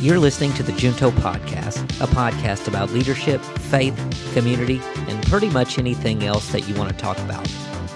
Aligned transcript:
You're 0.00 0.20
listening 0.20 0.52
to 0.54 0.62
the 0.62 0.70
Junto 0.72 1.10
Podcast, 1.10 1.82
a 2.00 2.06
podcast 2.06 2.68
about 2.68 2.92
leadership, 2.92 3.40
faith, 3.40 3.96
community, 4.32 4.80
and 4.94 5.26
pretty 5.26 5.50
much 5.50 5.76
anything 5.76 6.22
else 6.22 6.52
that 6.52 6.68
you 6.68 6.76
want 6.76 6.90
to 6.90 6.96
talk 6.96 7.18
about. 7.18 7.44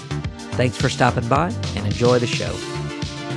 Thanks 0.52 0.76
for 0.76 0.90
stopping 0.90 1.26
by 1.26 1.48
and 1.76 1.86
enjoy 1.86 2.18
the 2.18 2.26
show. 2.26 2.52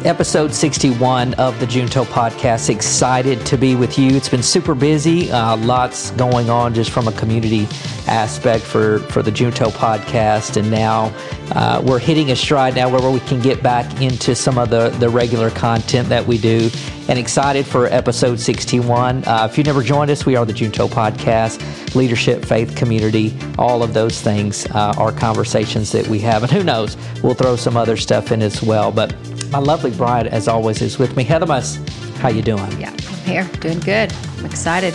Episode 0.05 0.53
61 0.53 1.33
of 1.35 1.59
the 1.59 1.65
Junto 1.65 2.03
podcast. 2.05 2.69
Excited 2.69 3.45
to 3.47 3.57
be 3.57 3.75
with 3.75 3.97
you. 3.97 4.15
It's 4.15 4.29
been 4.29 4.43
super 4.43 4.75
busy, 4.75 5.31
uh, 5.31 5.57
lots 5.57 6.11
going 6.11 6.49
on 6.49 6.73
just 6.73 6.91
from 6.91 7.07
a 7.07 7.11
community 7.13 7.67
aspect 8.07 8.63
for, 8.63 8.99
for 8.99 9.21
the 9.21 9.31
Junto 9.31 9.69
podcast. 9.69 10.55
And 10.55 10.69
now 10.69 11.13
uh, 11.51 11.81
we're 11.85 11.99
hitting 11.99 12.31
a 12.31 12.35
stride 12.35 12.75
now 12.75 12.89
where 12.89 13.11
we 13.11 13.19
can 13.21 13.41
get 13.41 13.61
back 13.63 14.01
into 14.01 14.35
some 14.35 14.57
of 14.57 14.69
the, 14.69 14.89
the 14.99 15.09
regular 15.09 15.49
content 15.49 16.07
that 16.09 16.25
we 16.25 16.37
do. 16.37 16.69
And 17.09 17.17
excited 17.17 17.65
for 17.65 17.87
episode 17.87 18.39
61. 18.39 19.25
Uh, 19.25 19.47
if 19.49 19.57
you've 19.57 19.67
never 19.67 19.81
joined 19.81 20.11
us, 20.11 20.25
we 20.25 20.35
are 20.35 20.45
the 20.45 20.53
Junto 20.53 20.87
podcast, 20.87 21.95
leadership, 21.95 22.45
faith, 22.45 22.75
community, 22.75 23.37
all 23.57 23.81
of 23.81 23.93
those 23.93 24.21
things 24.21 24.67
uh, 24.67 24.93
are 24.97 25.11
conversations 25.11 25.91
that 25.91 26.07
we 26.07 26.19
have. 26.19 26.43
And 26.43 26.51
who 26.51 26.63
knows, 26.63 26.95
we'll 27.23 27.33
throw 27.33 27.55
some 27.55 27.75
other 27.75 27.97
stuff 27.97 28.31
in 28.31 28.41
as 28.41 28.61
well. 28.61 28.91
But 28.91 29.15
my 29.51 29.59
lovely 29.59 29.91
bride, 29.91 30.27
as 30.27 30.47
always, 30.47 30.81
is 30.81 30.97
with 30.99 31.15
me. 31.15 31.23
Heather 31.23 31.45
Muss, 31.45 31.77
how 32.17 32.29
you 32.29 32.41
doing? 32.41 32.79
Yeah, 32.79 32.91
I'm 32.91 33.19
here, 33.25 33.43
doing 33.59 33.79
good. 33.79 34.13
I'm 34.37 34.45
excited. 34.45 34.93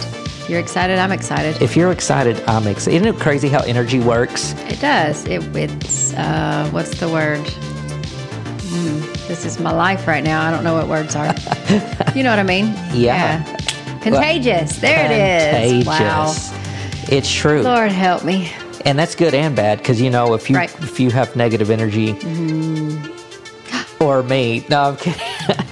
You're 0.49 0.61
excited. 0.61 0.99
I'm 0.99 1.13
excited. 1.13 1.61
If 1.63 1.77
you're 1.77 1.93
excited, 1.93 2.43
I'm 2.49 2.67
excited. 2.67 2.97
Isn't 2.97 3.15
it 3.15 3.21
crazy 3.21 3.49
how 3.49 3.61
energy 3.63 4.01
works? 4.01 4.53
It 4.69 4.81
does. 4.81 5.25
It, 5.27 5.43
it's 5.57 6.13
uh, 6.15 6.69
what's 6.73 6.99
the 6.99 7.09
word? 7.09 7.41
Mm, 8.73 9.29
this 9.29 9.45
is 9.45 9.61
my 9.61 9.73
life 9.73 10.07
right 10.07 10.25
now. 10.25 10.47
I 10.47 10.51
don't 10.51 10.65
know 10.65 10.75
what 10.75 10.89
words 10.89 11.15
are. 11.15 11.27
you 12.15 12.23
know 12.23 12.31
what 12.31 12.39
I 12.39 12.43
mean? 12.43 12.75
Yeah. 12.93 13.45
Contagious. 14.01 14.79
There 14.79 15.11
it 15.11 15.77
is. 15.81 15.87
Wow. 15.87 16.35
It's 17.09 17.33
true. 17.33 17.63
Lord 17.63 17.93
help 17.93 18.25
me. 18.25 18.51
And 18.85 18.99
that's 18.99 19.15
good 19.15 19.33
and 19.35 19.55
bad 19.55 19.79
because 19.79 20.01
you 20.01 20.11
know 20.11 20.35
if 20.35 20.51
you 20.51 20.57
Right. 20.57 20.75
if 20.83 20.99
you 20.99 21.11
have 21.11 21.37
negative 21.37 21.71
energy 21.71 22.15
or 24.03 24.23
me, 24.23 24.65
no, 24.69 24.83
I'm 24.83 24.97
kidding. 24.97 25.21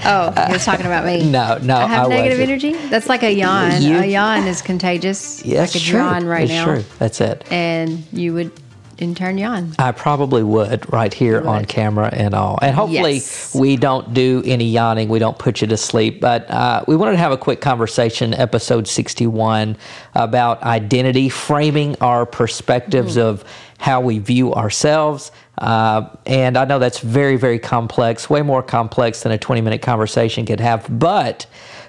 Oh, 0.05 0.33
he 0.47 0.53
was 0.55 0.65
talking 0.65 0.87
about 0.87 1.05
me. 1.05 1.31
No, 1.31 1.59
no, 1.63 1.77
I 1.77 1.87
have 1.87 2.07
I 2.07 2.09
negative 2.09 2.39
wasn't. 2.39 2.65
energy. 2.75 2.89
That's 2.89 3.09
like 3.09 3.23
a 3.23 3.33
yawn. 3.33 3.83
You- 3.83 3.99
a 3.99 4.07
yawn 4.07 4.47
is 4.47 4.63
contagious. 4.63 5.45
Yeah, 5.45 5.63
I 5.63 5.67
could 5.67 5.81
true. 5.83 5.99
yawn 5.99 6.27
right 6.27 6.45
it's 6.45 6.51
now, 6.53 6.65
true. 6.65 6.85
That's 6.99 7.21
it. 7.21 7.45
and 7.51 8.05
you 8.13 8.35
would 8.35 8.53
in 8.99 9.15
turn 9.15 9.39
yawn. 9.39 9.73
I 9.79 9.93
probably 9.93 10.43
would 10.43 10.93
right 10.93 11.13
here 11.15 11.41
on 11.49 11.65
camera 11.65 12.11
and 12.13 12.35
all. 12.35 12.59
And 12.61 12.75
hopefully 12.75 13.15
Yes. 13.15 13.55
we 13.55 13.77
don't 13.77 14.13
do 14.13 14.43
any 14.45 14.67
yawning. 14.67 15.09
We 15.09 15.19
don't 15.19 15.39
put 15.39 15.63
you 15.63 15.67
to 15.69 15.77
sleep. 15.79 16.21
But 16.21 16.51
uh, 16.51 16.85
we 16.87 16.97
wanted 16.97 17.13
to 17.13 17.19
have 17.19 17.33
a 17.33 17.39
quick 17.39 17.63
conversation, 17.63 18.35
episode 18.35 18.87
61, 18.87 19.79
about 20.15 20.63
identity, 20.65 21.31
framing 21.31 21.97
our 22.03 22.27
perspectives 22.27 23.17
of 23.17 23.43
how 23.79 24.03
we 24.03 24.19
view 24.19 24.53
ourselves. 24.53 25.33
Uh, 25.61 26.09
and 26.27 26.57
I 26.57 26.65
know 26.65 26.79
that's 26.79 27.01
very, 27.01 27.37
very 27.37 27.59
complex, 27.59 28.31
way 28.31 28.43
more 28.43 28.63
complex 28.63 29.23
than 29.23 29.33
a 29.33 29.39
20 29.39 29.61
minute 29.61 29.83
conversation 29.83 30.47
could 30.47 30.61
have. 30.61 30.87
But 30.99 31.47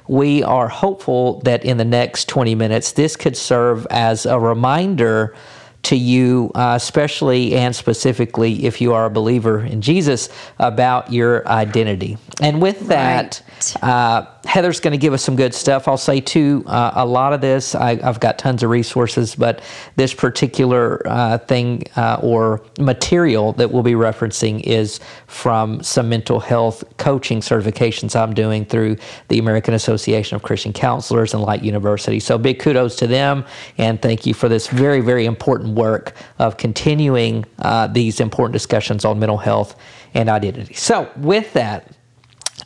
we 0.07 0.43
are 0.43 0.67
hopeful 0.67 1.39
that 1.41 1.63
in 1.63 1.77
the 1.77 1.85
next 1.85 2.27
20 2.27 2.53
minutes, 2.55 2.91
this 2.91 3.15
could 3.15 3.37
serve 3.37 3.87
as 3.89 4.25
a 4.25 4.39
reminder 4.39 5.35
to 5.83 5.95
you, 5.95 6.51
uh, 6.53 6.73
especially 6.75 7.55
and 7.55 7.75
specifically 7.75 8.65
if 8.65 8.81
you 8.81 8.93
are 8.93 9.05
a 9.05 9.09
believer 9.09 9.61
in 9.61 9.81
Jesus, 9.81 10.29
about 10.59 11.11
your 11.11 11.47
identity. 11.47 12.17
And 12.41 12.61
with 12.61 12.87
that, 12.87 13.41
uh, 13.81 14.25
Heather's 14.45 14.79
going 14.79 14.91
to 14.91 14.97
give 14.97 15.13
us 15.13 15.23
some 15.23 15.35
good 15.35 15.53
stuff. 15.53 15.87
I'll 15.87 15.97
say, 15.97 16.19
too, 16.19 16.63
uh, 16.65 16.91
a 16.95 17.05
lot 17.05 17.31
of 17.31 17.41
this, 17.41 17.75
I, 17.75 17.91
I've 18.03 18.19
got 18.19 18.39
tons 18.39 18.63
of 18.63 18.69
resources, 18.69 19.35
but 19.35 19.61
this 19.95 20.13
particular 20.13 21.01
uh, 21.07 21.37
thing 21.37 21.83
uh, 21.95 22.19
or 22.21 22.63
material 22.79 23.53
that 23.53 23.71
we'll 23.71 23.83
be 23.83 23.93
referencing 23.93 24.61
is 24.61 24.99
from 25.27 25.83
some 25.83 26.09
mental 26.09 26.39
health 26.39 26.83
coaching 26.97 27.39
certifications 27.39 28.19
I'm 28.19 28.33
doing 28.33 28.65
through 28.65 28.97
the 29.27 29.37
American 29.37 29.75
Association 29.75 30.35
of 30.35 30.41
Christian 30.41 30.73
Counselors 30.73 31.33
and 31.33 31.43
Light 31.43 31.63
University. 31.63 32.19
So 32.19 32.37
big 32.37 32.59
kudos 32.59 32.95
to 32.97 33.07
them, 33.07 33.45
and 33.77 34.01
thank 34.01 34.25
you 34.25 34.33
for 34.33 34.49
this 34.49 34.67
very, 34.67 35.01
very 35.01 35.25
important 35.25 35.75
work 35.75 36.15
of 36.39 36.57
continuing 36.57 37.45
uh, 37.59 37.87
these 37.87 38.19
important 38.19 38.53
discussions 38.53 39.05
on 39.05 39.19
mental 39.19 39.37
health 39.37 39.75
and 40.13 40.29
identity. 40.29 40.73
So 40.73 41.11
with 41.17 41.53
that, 41.53 41.95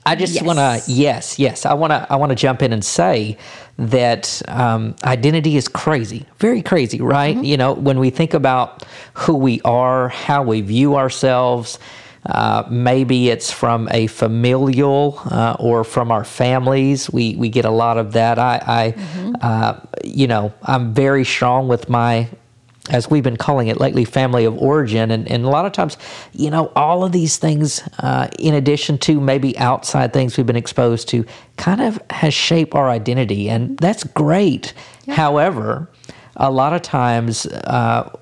I 0.05 0.15
just 0.15 0.33
Yes. 0.35 0.43
want 0.43 0.59
to 0.59 0.81
yes, 0.91 1.39
yes. 1.39 1.65
I 1.65 1.73
want 1.73 1.91
to 1.91 2.05
I 2.09 2.15
want 2.15 2.29
to 2.31 2.35
jump 2.35 2.61
in 2.61 2.73
and 2.73 2.83
say 2.83 3.37
that 3.77 4.41
um, 4.47 4.95
identity 5.03 5.57
is 5.57 5.67
crazy, 5.67 6.25
very 6.39 6.61
crazy, 6.61 7.01
right? 7.01 7.35
You 7.43 7.57
know, 7.57 7.73
when 7.73 7.99
we 7.99 8.09
think 8.09 8.33
about 8.33 8.83
who 9.13 9.35
we 9.35 9.61
are, 9.61 10.09
how 10.09 10.43
we 10.43 10.61
view 10.61 10.95
ourselves. 10.95 11.79
Uh, 12.27 12.63
maybe 12.71 13.29
it's 13.29 13.51
from 13.51 13.87
a 13.91 14.07
familial 14.07 15.21
uh, 15.29 15.55
or 15.59 15.83
from 15.83 16.11
our 16.11 16.23
families. 16.23 17.07
We 17.07 17.35
we 17.35 17.49
get 17.49 17.65
a 17.65 17.69
lot 17.69 17.99
of 17.99 18.13
that. 18.13 18.39
I, 18.39 18.55
I 18.65 19.45
uh, 19.47 19.79
you 20.03 20.25
know, 20.25 20.51
I'm 20.63 20.91
very 20.91 21.23
strong 21.23 21.67
with 21.67 21.87
my 21.87 22.27
as 22.89 23.09
we've 23.09 23.23
been 23.23 23.37
calling 23.37 23.67
it 23.67 23.79
lately, 23.79 24.05
family 24.05 24.45
of 24.45 24.57
origin. 24.57 25.11
And, 25.11 25.29
and 25.29 25.43
a 25.43 25.49
lot 25.49 25.65
of 25.65 25.71
times, 25.71 25.97
you 26.33 26.49
know, 26.51 26.71
all 26.75 27.03
of 27.03 27.11
these 27.11 27.37
things, 27.37 27.81
uh, 27.99 28.27
in 28.37 28.53
addition 28.53 28.97
to 28.99 29.19
maybe 29.19 29.57
outside 29.57 30.13
things 30.13 30.37
we've 30.37 30.45
been 30.45 30.55
exposed 30.55 31.09
to, 31.09 31.25
kind 31.57 31.81
of 31.81 31.99
has 32.09 32.33
shaped 32.33 32.75
our 32.75 32.89
identity. 32.89 33.49
And 33.49 33.77
that's 33.77 34.03
great. 34.03 34.73
However, 35.07 35.89
a 36.35 36.51
lot 36.51 36.73
of 36.73 36.81
times, 36.81 37.45
uh, 37.45 38.15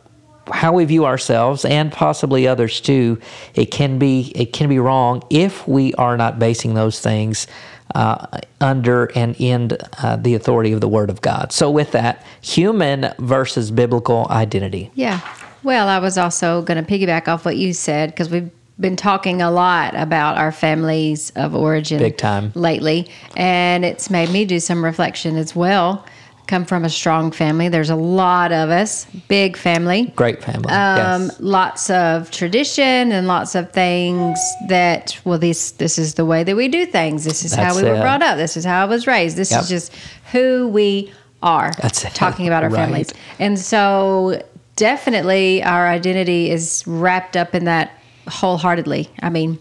how 0.51 0.73
we 0.73 0.83
view 0.85 1.05
ourselves 1.05 1.63
and 1.63 1.91
possibly 1.91 2.47
others 2.47 2.81
too, 2.81 3.19
it 3.55 3.67
can 3.67 3.97
be 3.97 4.31
it 4.35 4.51
can 4.51 4.67
be 4.67 4.77
wrong 4.77 5.23
if 5.29 5.65
we 5.67 5.93
are 5.93 6.17
not 6.17 6.37
basing 6.37 6.73
those 6.73 6.99
things 6.99 7.47
uh, 7.95 8.39
under 8.61 9.05
and 9.15 9.35
in 9.39 9.71
uh, 10.01 10.15
the 10.15 10.35
authority 10.35 10.71
of 10.71 10.81
the 10.81 10.87
Word 10.87 11.09
of 11.09 11.21
God. 11.21 11.51
So, 11.51 11.69
with 11.69 11.91
that, 11.91 12.23
human 12.41 13.13
versus 13.19 13.71
biblical 13.71 14.27
identity. 14.29 14.91
Yeah. 14.95 15.19
Well, 15.63 15.87
I 15.87 15.99
was 15.99 16.17
also 16.17 16.61
going 16.61 16.83
to 16.83 16.89
piggyback 16.89 17.27
off 17.27 17.45
what 17.45 17.55
you 17.57 17.73
said 17.73 18.09
because 18.09 18.29
we've 18.29 18.51
been 18.79 18.95
talking 18.95 19.41
a 19.41 19.51
lot 19.51 19.95
about 19.95 20.37
our 20.37 20.51
families 20.51 21.31
of 21.35 21.55
origin 21.55 21.99
Big 21.99 22.17
time. 22.17 22.51
lately, 22.55 23.09
and 23.37 23.85
it's 23.85 24.09
made 24.09 24.29
me 24.29 24.45
do 24.45 24.59
some 24.59 24.83
reflection 24.83 25.37
as 25.37 25.55
well. 25.55 26.05
Come 26.47 26.65
from 26.65 26.83
a 26.83 26.89
strong 26.89 27.31
family. 27.31 27.69
There's 27.69 27.89
a 27.89 27.95
lot 27.95 28.51
of 28.51 28.69
us, 28.69 29.05
big 29.29 29.55
family. 29.55 30.11
Great 30.15 30.43
family. 30.43 30.69
Um, 30.69 31.23
yes. 31.23 31.37
lots 31.39 31.89
of 31.89 32.29
tradition 32.31 33.11
and 33.13 33.27
lots 33.27 33.55
of 33.55 33.71
things 33.71 34.37
that 34.67 35.17
well 35.23 35.39
this 35.39 35.71
this 35.71 35.97
is 35.97 36.15
the 36.15 36.25
way 36.25 36.43
that 36.43 36.55
we 36.55 36.67
do 36.67 36.85
things 36.85 37.23
this 37.23 37.45
is 37.45 37.53
how 37.53 37.73
That's 37.73 37.81
we 37.81 37.89
were 37.89 37.95
brought 38.01 38.21
up 38.21 38.37
this 38.37 38.57
is 38.57 38.65
how 38.65 38.81
i 38.83 38.85
was 38.85 39.07
raised 39.07 39.37
this 39.37 39.51
Yep. 39.51 39.61
is 39.61 39.69
just 39.69 39.95
who 40.31 40.67
we 40.67 41.11
are 41.41 41.71
That's 41.81 42.03
it. 42.05 42.13
talking 42.13 42.45
about 42.47 42.63
our 42.63 42.69
Right. 42.69 42.77
families 42.85 43.13
and 43.39 43.57
so 43.57 44.41
definitely 44.75 45.63
our 45.63 45.87
identity 45.87 46.49
is 46.51 46.83
wrapped 46.85 47.37
up 47.37 47.55
in 47.55 47.65
that 47.65 47.91
wholeheartedly 48.27 49.09
i 49.21 49.29
mean 49.29 49.57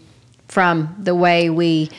from 0.47 0.93
the 0.99 1.15
way 1.15 1.49
we 1.49 1.89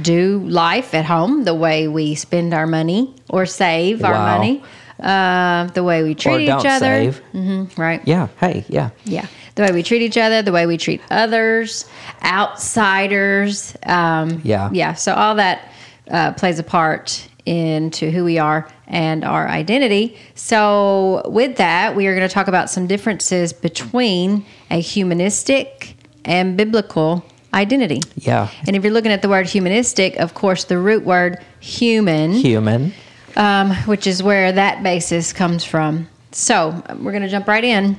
do 0.00 0.40
life 0.48 0.94
at 0.94 1.04
home 1.04 1.44
the 1.44 1.54
way 1.54 1.88
we 1.88 2.14
spend 2.14 2.52
our 2.52 2.66
money 2.66 3.14
or 3.28 3.46
save 3.46 4.04
our 4.04 4.14
money 4.14 4.62
uh, 5.00 5.66
the 5.68 5.82
way 5.82 6.02
we 6.02 6.14
treat 6.14 6.42
each 6.42 6.66
other. 6.66 7.12
Mhm, 7.32 7.76
right 7.76 8.00
Yeah. 8.04 8.28
Hey. 8.40 8.64
Yeah. 8.68 8.90
yeah. 9.04 9.26
The 9.54 9.62
way 9.62 9.72
we 9.72 9.82
treat 9.82 10.02
each 10.02 10.16
other, 10.16 10.42
the 10.42 10.52
way 10.52 10.66
we 10.66 10.76
treat 10.76 11.00
others, 11.10 11.86
outsiders. 12.22 13.76
Um, 13.84 14.40
Yeah. 14.44 14.70
Yeah. 14.72 14.94
So 14.94 15.14
all 15.14 15.34
that 15.36 15.68
uh, 16.10 16.32
plays 16.32 16.58
a 16.58 16.62
part 16.62 17.28
into 17.46 18.10
who 18.10 18.24
we 18.24 18.38
are 18.38 18.68
and 18.86 19.24
our 19.24 19.46
identity. 19.48 20.16
So, 20.34 21.22
with 21.26 21.56
that, 21.56 21.94
we 21.94 22.06
are 22.06 22.14
going 22.16 22.26
to 22.26 22.32
talk 22.32 22.48
about 22.48 22.70
some 22.70 22.86
differences 22.86 23.52
between 23.52 24.46
a 24.70 24.80
humanistic 24.80 25.96
and 26.24 26.56
biblical 26.56 27.24
identity. 27.54 28.02
Yeah. 28.16 28.48
And 28.66 28.76
if 28.76 28.82
you're 28.84 28.92
looking 28.92 29.12
at 29.12 29.22
the 29.22 29.28
word 29.28 29.46
humanistic, 29.46 30.16
of 30.16 30.34
course, 30.34 30.64
the 30.64 30.78
root 30.78 31.04
word 31.04 31.38
human 31.60 32.32
Human. 32.32 32.92
um, 33.36 33.70
which 33.86 34.06
is 34.06 34.22
where 34.22 34.52
that 34.52 34.82
basis 34.82 35.32
comes 35.32 35.64
from. 35.64 36.08
So 36.32 36.82
we're 37.00 37.12
going 37.12 37.22
to 37.22 37.28
jump 37.28 37.46
right 37.48 37.64
in. 37.64 37.96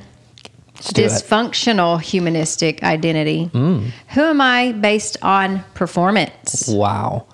Let's 0.75 0.91
do 0.91 1.03
it. 1.03 1.05
Mm. 1.05 1.09
Dysfunctional 1.21 2.01
humanistic 2.01 2.83
identity. 2.83 3.49
Who 3.53 3.91
am 4.21 4.41
I 4.41 4.73
based 4.73 5.15
on 5.21 5.63
performance? 5.73 6.67
Wow. 6.67 7.25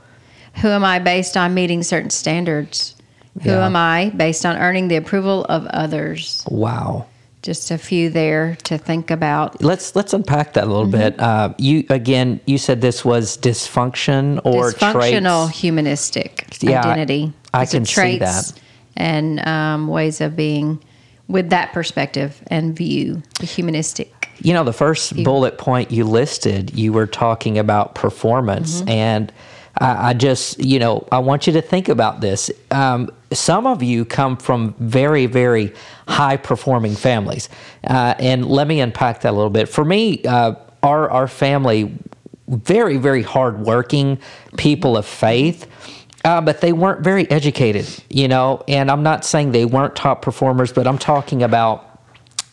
Who 0.62 0.68
am 0.68 0.84
I 0.86 1.00
based 1.00 1.36
on 1.36 1.54
meeting 1.54 1.82
certain 1.82 2.12
standards? 2.12 2.96
Who 3.44 3.50
Yeah. 3.50 3.66
am 3.66 3.76
I 3.76 4.12
based 4.16 4.46
on 4.46 4.58
earning 4.58 4.90
the 4.90 4.98
approval 4.98 5.46
of 5.46 5.66
others? 5.68 6.46
Wow. 6.52 7.06
Just 7.42 7.72
a 7.72 7.78
few 7.78 8.10
there 8.10 8.56
to 8.64 8.78
think 8.78 9.10
about. 9.12 9.62
Let's 9.64 9.96
let's 9.96 10.14
unpack 10.14 10.54
that 10.54 10.66
a 10.66 10.68
little 10.68 10.90
bit. 10.90 11.20
Uh, 11.20 11.54
you 11.58 11.86
again, 11.90 12.40
you 12.46 12.58
said 12.58 12.82
this 12.82 13.04
was 13.04 13.38
dysfunction 13.38 14.42
or 14.46 14.72
Dysfunctional 14.72 15.46
traits. 15.46 15.60
humanistic 15.60 16.48
Yeah, 16.62 16.82
identity. 16.82 17.34
I 17.54 17.64
it 17.64 17.72
can 17.72 17.86
see 17.86 18.20
that. 18.20 18.54
And 18.96 19.46
um, 19.48 19.88
ways 19.88 20.22
of 20.22 20.36
being 20.36 20.84
with 21.28 21.50
that 21.50 21.74
perspective 21.74 22.42
and 22.48 22.76
view, 22.76 23.24
the 23.40 23.46
humanistic. 23.46 24.30
You 24.40 24.54
know, 24.54 24.64
the 24.64 24.74
first 24.74 25.24
bullet 25.24 25.58
point 25.58 25.92
you 25.92 26.04
listed, 26.04 26.78
you 26.78 26.94
were 26.94 27.08
talking 27.08 27.58
about 27.58 27.96
performance. 27.96 28.82
And 28.88 29.32
I, 29.78 30.10
I 30.10 30.14
just, 30.14 30.60
you 30.60 30.80
know, 30.80 31.08
I 31.12 31.20
want 31.20 31.48
you 31.48 31.54
to 31.54 31.62
think 31.62 31.90
about 31.90 32.22
this. 32.22 32.52
Um, 32.72 33.10
some 33.32 33.66
of 33.66 33.82
you 33.82 34.06
come 34.06 34.38
from 34.38 34.74
very, 34.80 35.26
very 35.26 35.74
high 36.08 36.38
performing 36.38 36.96
families. 36.96 37.50
Uh, 37.84 38.16
and 38.20 38.46
let 38.46 38.68
me 38.68 38.82
unpack 38.82 39.22
that 39.22 39.30
a 39.30 39.36
little 39.36 39.50
bit. 39.50 39.70
For 39.70 39.86
me, 39.86 40.24
uh, 40.24 40.56
our, 40.84 41.10
our 41.10 41.28
family, 41.28 41.98
very, 42.48 42.98
very 42.98 43.22
hardworking 43.22 44.20
people 44.58 44.98
of 44.98 45.06
faith. 45.06 45.68
Uh, 46.24 46.40
but 46.40 46.62
they 46.62 46.72
weren't 46.72 47.04
very 47.04 47.28
educated, 47.32 47.88
you 48.08 48.28
know. 48.28 48.64
And 48.68 48.92
I'm 48.92 49.02
not 49.02 49.26
saying 49.26 49.54
they 49.54 49.66
weren't 49.66 49.96
top 49.96 50.22
performers, 50.22 50.72
but 50.72 50.86
I'm 50.86 51.00
talking 51.00 51.42
about 51.42 51.92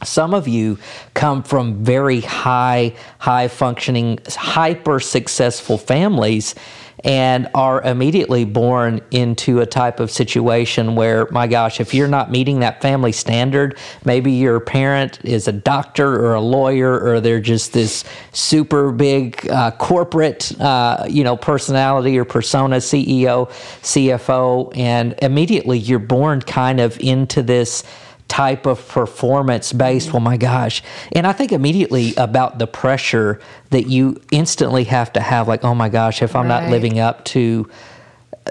some 0.05 0.33
of 0.33 0.49
you 0.49 0.79
come 1.15 1.43
from 1.43 1.85
very 1.85 2.21
high, 2.21 2.95
high 3.19 3.49
functioning, 3.49 4.21
hyper 4.29 5.01
successful 5.01 5.77
families 5.77 6.55
and 7.05 7.49
are 7.55 7.81
immediately 7.83 8.45
born 8.45 9.01
into 9.11 9.61
a 9.61 9.67
type 9.67 10.01
of 10.01 10.11
situation 10.11 10.95
where, 10.95 11.29
my 11.31 11.47
gosh, 11.47 11.81
if 11.81 11.95
you're 11.95 12.09
not 12.09 12.31
meeting 12.31 12.61
that 12.61 12.83
family 12.83 13.13
standard, 13.13 13.79
maybe 14.05 14.33
your 14.33 14.61
parent 14.61 15.25
is 15.25 15.47
a 15.49 15.53
doctor 15.53 16.09
or 16.25 16.35
a 16.35 16.41
lawyer, 16.41 16.99
or 17.01 17.21
they're 17.21 17.41
just 17.41 17.73
this 17.73 18.05
super 18.33 18.91
big 18.91 19.49
uh, 19.49 19.71
corporate, 19.73 20.59
uh, 20.61 21.05
you 21.09 21.23
know, 21.23 21.37
personality 21.37 22.19
or 22.19 22.25
persona, 22.25 22.77
CEO, 22.77 23.49
CFO, 23.83 24.77
and 24.77 25.15
immediately 25.23 25.79
you're 25.79 25.99
born 25.99 26.41
kind 26.41 26.81
of 26.81 26.99
into 27.01 27.43
this 27.43 27.85
type 28.29 28.67
of 28.67 28.87
performance 28.89 29.73
based. 29.73 30.13
Well, 30.13 30.21
my 30.21 30.37
gosh. 30.37 30.83
And 31.13 31.27
I 31.27 31.33
think 31.33 31.51
immediately 31.51 32.15
about 32.17 32.59
the 32.59 32.67
pressure 32.67 33.41
that 33.71 33.89
you 33.89 34.21
instantly 34.31 34.85
have 34.85 35.13
to 35.15 35.21
have 35.21 35.49
like, 35.49 35.65
oh 35.65 35.75
my 35.75 35.89
gosh, 35.89 36.23
if 36.23 36.37
I'm 36.37 36.47
not 36.47 36.71
living 36.71 36.99
up 36.99 37.25
to 37.27 37.69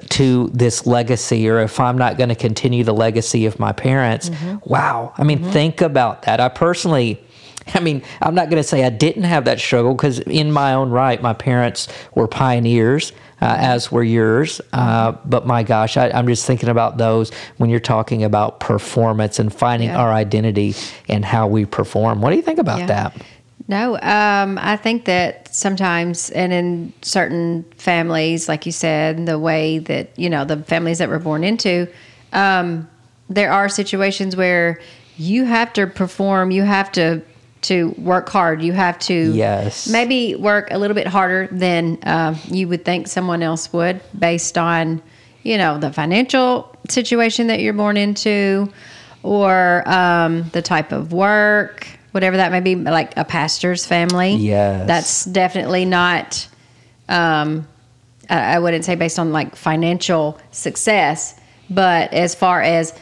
to 0.10 0.50
this 0.54 0.86
legacy 0.86 1.50
or 1.50 1.60
if 1.62 1.80
I'm 1.80 1.98
not 1.98 2.18
going 2.18 2.30
to 2.30 2.36
continue 2.36 2.84
the 2.84 2.94
legacy 2.94 3.48
of 3.48 3.60
my 3.60 3.72
parents. 3.72 4.30
Mm-hmm. 4.30 4.70
Wow. 4.70 5.14
I 5.18 5.24
mean, 5.24 5.40
mm-hmm. 5.40 5.52
think 5.52 5.82
about 5.82 6.24
that. 6.24 6.40
I 6.40 6.50
personally 6.50 7.24
I 7.74 7.80
mean, 7.80 8.04
I'm 8.22 8.36
not 8.36 8.50
going 8.50 8.62
to 8.62 8.68
say 8.68 8.84
I 8.84 8.90
didn't 8.90 9.24
have 9.24 9.46
that 9.46 9.60
struggle 9.60 9.94
because, 9.94 10.20
in 10.20 10.52
my 10.52 10.74
own 10.74 10.90
right, 10.90 11.22
my 11.22 11.34
parents 11.34 11.88
were 12.16 12.28
pioneers, 12.28 13.12
uh, 13.42 13.56
as 13.58 13.92
were 13.92 14.04
yours. 14.04 14.62
Uh, 14.74 15.14
but 15.26 15.46
my 15.46 15.64
gosh, 15.64 15.98
I, 15.98 16.10
I'm 16.10 16.28
just 16.28 16.46
thinking 16.46 16.70
about 16.70 16.98
those 16.98 17.32
when 17.58 17.70
you're 17.70 17.80
talking 17.80 18.24
about 18.24 18.60
performance 18.60 19.40
and 19.40 19.54
finding 19.54 19.90
Yeah. 19.90 20.00
our 20.00 20.12
identity 20.12 20.76
and 21.08 21.24
how 21.24 21.48
we 21.48 21.66
perform. 21.66 22.22
What 22.22 22.32
do 22.32 22.36
you 22.36 22.42
think 22.42 22.60
about 22.60 22.80
Yeah. 22.80 22.86
that? 22.88 23.16
No, 23.70 23.96
um, 24.02 24.58
I 24.62 24.78
think 24.78 25.06
that 25.06 25.54
sometimes, 25.54 26.30
and 26.30 26.54
in 26.54 26.94
certain 27.02 27.66
families, 27.78 28.48
like 28.48 28.66
you 28.66 28.72
said, 28.72 29.26
the 29.26 29.38
way 29.38 29.80
that, 29.80 30.18
you 30.18 30.30
know, 30.30 30.46
the 30.46 30.58
families 30.58 31.00
that 31.00 31.10
we're 31.10 31.20
born 31.20 31.44
into, 31.44 31.88
um, 32.32 32.88
there 33.30 33.52
are 33.52 33.68
situations 33.68 34.38
where 34.38 34.80
you 35.18 35.44
have 35.44 35.74
to 35.74 35.86
perform, 35.86 36.50
you 36.52 36.64
have 36.64 36.92
to 36.94 37.22
to 37.68 37.90
work 37.98 38.30
hard, 38.30 38.62
you 38.62 38.74
have 38.74 38.98
to 39.00 39.34
Yes. 39.34 39.88
maybe 39.88 40.36
work 40.36 40.70
a 40.72 40.78
little 40.78 40.96
bit 40.96 41.08
harder 41.08 41.48
than 41.52 41.98
uh, 42.04 42.36
you 42.48 42.68
would 42.68 42.84
think 42.86 43.08
someone 43.08 43.44
else 43.44 43.72
would 43.74 44.00
based 44.18 44.58
on, 44.58 45.02
you 45.44 45.58
know, 45.58 45.78
the 45.78 45.92
financial 45.92 46.74
situation 46.90 47.48
that 47.48 47.60
you're 47.60 47.74
born 47.74 47.98
into 47.98 48.72
or 49.24 49.84
um, 49.88 50.44
the 50.54 50.62
type 50.62 50.92
of 50.92 51.12
work, 51.12 51.88
whatever 52.12 52.38
that 52.38 52.52
may 52.52 52.62
be, 52.62 52.76
like 52.76 53.16
a 53.18 53.26
pastor's 53.26 53.86
family. 53.86 54.36
Yes. 54.36 54.88
That's 54.88 55.26
definitely 55.26 55.86
not, 55.86 56.48
um, 57.10 57.68
I 58.30 58.56
I 58.56 58.60
wouldn't 58.60 58.86
say 58.86 58.96
based 58.96 59.20
on 59.20 59.32
like 59.34 59.56
financial 59.56 60.40
success, 60.52 61.40
but 61.70 62.14
as 62.14 62.36
far 62.36 62.62
as 62.62 62.94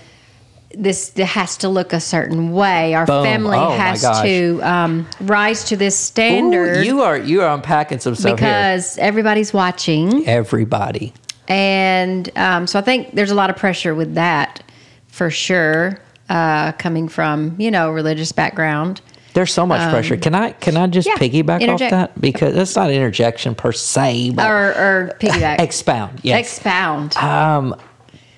this 0.74 1.14
has 1.16 1.58
to 1.58 1.70
look 1.70 1.94
a 1.94 2.00
certain 2.00 2.52
way. 2.52 2.94
Our 2.96 3.06
Boom. 3.06 3.24
family 3.24 3.58
Oh, 3.58 3.72
has 3.72 4.02
to 4.24 4.60
um, 4.62 5.08
rise 5.22 5.64
to 5.66 5.78
this 5.78 5.98
standard 5.98 6.78
Ooh, 6.78 6.84
you 6.84 7.02
are 7.02 7.18
you 7.18 7.42
are 7.42 7.54
unpacking 7.54 8.00
some 8.00 8.16
stuff 8.16 8.38
here. 8.40 8.48
because 8.48 8.98
everybody's 8.98 9.54
watching. 9.54 10.28
Everybody. 10.28 11.14
And 11.48 12.30
um, 12.38 12.68
so 12.68 12.80
I 12.80 12.82
think 12.82 13.14
there's 13.16 13.32
a 13.32 13.36
lot 13.36 13.50
of 13.50 13.56
pressure 13.56 13.94
with 13.96 14.16
that 14.16 14.64
for 15.08 15.30
sure, 15.30 16.00
uh, 16.28 16.72
coming 16.74 17.08
from, 17.08 17.56
you 17.60 17.70
know, 17.72 17.92
religious 17.92 18.32
background. 18.32 19.00
There's 19.34 19.54
so 19.54 19.66
much 19.66 19.90
pressure. 19.92 20.16
Can 20.18 20.34
I 20.34 20.52
can 20.54 20.76
I 20.78 20.88
just 20.88 21.08
Um, 21.10 21.16
yeah, 21.22 21.28
piggyback 21.28 21.62
interject. 21.62 21.94
off 21.94 22.00
that 22.14 22.22
because 22.22 22.56
that's 22.56 22.76
not 22.76 22.90
interjection 22.90 23.54
per 23.54 23.72
se, 23.74 24.32
but 24.32 24.50
Or, 24.50 24.70
or 24.70 25.18
piggyback. 25.20 25.60
expound. 25.60 26.20
Yes. 26.24 26.40
Expound. 26.40 27.16
Um, 27.18 27.76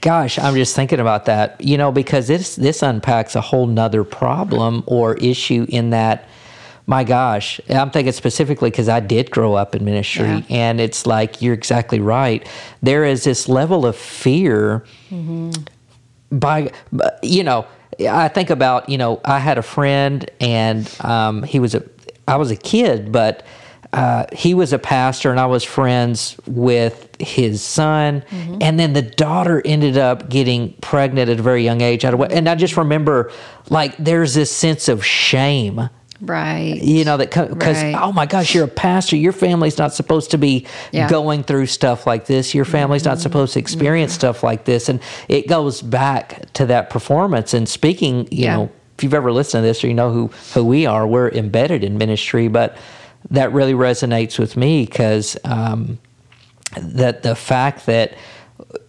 gosh, 0.08 0.40
I'm 0.40 0.56
just 0.56 0.74
thinking 0.76 1.00
about 1.02 1.26
that. 1.26 1.60
You 1.60 1.78
know, 1.78 1.92
because 1.92 2.28
this 2.28 2.56
this 2.56 2.82
unpacks 2.82 3.36
a 3.36 3.42
whole 3.42 3.68
nother 3.68 4.04
problem 4.06 4.84
or 4.88 5.16
issue 5.16 5.66
in 5.70 5.90
that. 5.92 6.18
My 6.90 7.04
gosh, 7.04 7.60
I'm 7.70 7.92
thinking 7.92 8.14
specifically 8.14 8.70
because 8.72 8.88
I 8.88 9.02
did 9.02 9.30
grow 9.30 9.56
up 9.56 9.76
in 9.76 9.84
ministry, 9.84 10.26
Yeah. 10.26 10.42
and 10.50 10.80
it's 10.80 11.06
like 11.06 11.42
you're 11.42 11.54
exactly 11.54 12.00
right. 12.00 12.48
There 12.82 13.04
is 13.04 13.26
this 13.26 13.50
level 13.50 13.86
of 13.86 13.96
fear 13.98 14.86
by 16.32 16.72
you 17.24 17.44
know 17.44 17.66
i 18.10 18.28
think 18.28 18.50
about 18.50 18.88
you 18.90 18.98
know 18.98 19.20
i 19.26 19.40
had 19.40 19.58
a 19.58 19.62
friend 19.62 20.30
and 20.42 20.84
um, 21.02 21.42
he 21.44 21.58
was 21.60 21.74
a 21.74 21.82
i 22.28 22.36
was 22.36 22.52
a 22.52 22.56
kid 22.56 23.12
but 23.14 23.44
uh, 23.98 24.26
he 24.32 24.54
was 24.54 24.74
a 24.74 24.80
pastor 24.80 25.32
and 25.32 25.40
i 25.40 25.46
was 25.48 25.64
friends 25.64 26.38
with 26.46 27.08
his 27.20 27.64
son. 27.64 28.22
Mm-hmm. 28.30 28.58
And 28.62 28.80
then 28.80 28.94
the 28.94 29.02
daughter 29.02 29.60
ended 29.66 29.98
up 29.98 30.30
getting 30.30 30.74
pregnant 30.82 31.32
at 31.32 31.40
a 31.40 31.42
very 31.42 31.64
young 31.64 31.82
age. 31.82 32.06
Out 32.06 32.14
of 32.14 32.20
wed- 32.20 32.32
and 32.32 32.48
i 32.48 32.54
just 32.54 32.78
remember 32.78 33.32
like 33.70 33.98
there's 33.98 34.34
this 34.36 34.52
sense 34.52 34.88
of 34.88 35.04
shame. 35.04 35.90
Right. 36.20 36.80
you 36.82 37.06
know 37.06 37.18
that 37.18 37.30
because 37.30 37.84
Right. 37.84 37.96
oh 38.00 38.12
my 38.12 38.26
gosh 38.28 38.54
you're 38.54 38.66
a 38.66 38.68
pastor. 38.68 39.16
Your 39.16 39.32
family's 39.34 39.78
not 39.78 39.94
supposed 39.94 40.32
to 40.32 40.38
be 40.38 40.66
Yeah. 40.92 41.10
going 41.10 41.44
through 41.44 41.68
stuff 41.68 42.06
like 42.08 42.26
this. 42.26 42.56
Your 42.56 42.66
family's 42.66 43.06
not 43.06 43.14
mm-hmm. 43.18 43.22
supposed 43.24 43.54
to 43.54 43.60
experience 43.60 44.14
mm-hmm. 44.14 44.20
stuff 44.20 44.44
like 44.44 44.66
this. 44.66 44.90
And 44.90 45.00
it 45.28 45.48
goes 45.48 45.82
back 45.82 46.52
to 46.54 46.66
that 46.68 46.90
performance 46.90 47.54
and 47.54 47.68
speaking 47.70 48.28
you 48.32 48.46
Yeah. 48.46 48.56
know 48.58 48.70
if 48.98 49.04
you've 49.04 49.14
ever 49.14 49.32
listened 49.32 49.62
to 49.64 49.68
this 49.68 49.84
or 49.84 49.88
you 49.88 49.94
know 49.94 50.12
who 50.12 50.32
who 50.54 50.64
we 50.64 50.86
are. 50.88 51.06
We're 51.08 51.30
embedded 51.30 51.84
in 51.84 51.98
ministry 51.98 52.48
but 52.48 52.78
that 53.32 53.52
really 53.54 53.74
resonates 53.74 54.40
with 54.40 54.56
me 54.58 54.86
because 54.86 55.38
um, 55.44 56.00
that 56.78 57.24
the 57.24 57.36
fact 57.36 57.86
that 57.86 58.14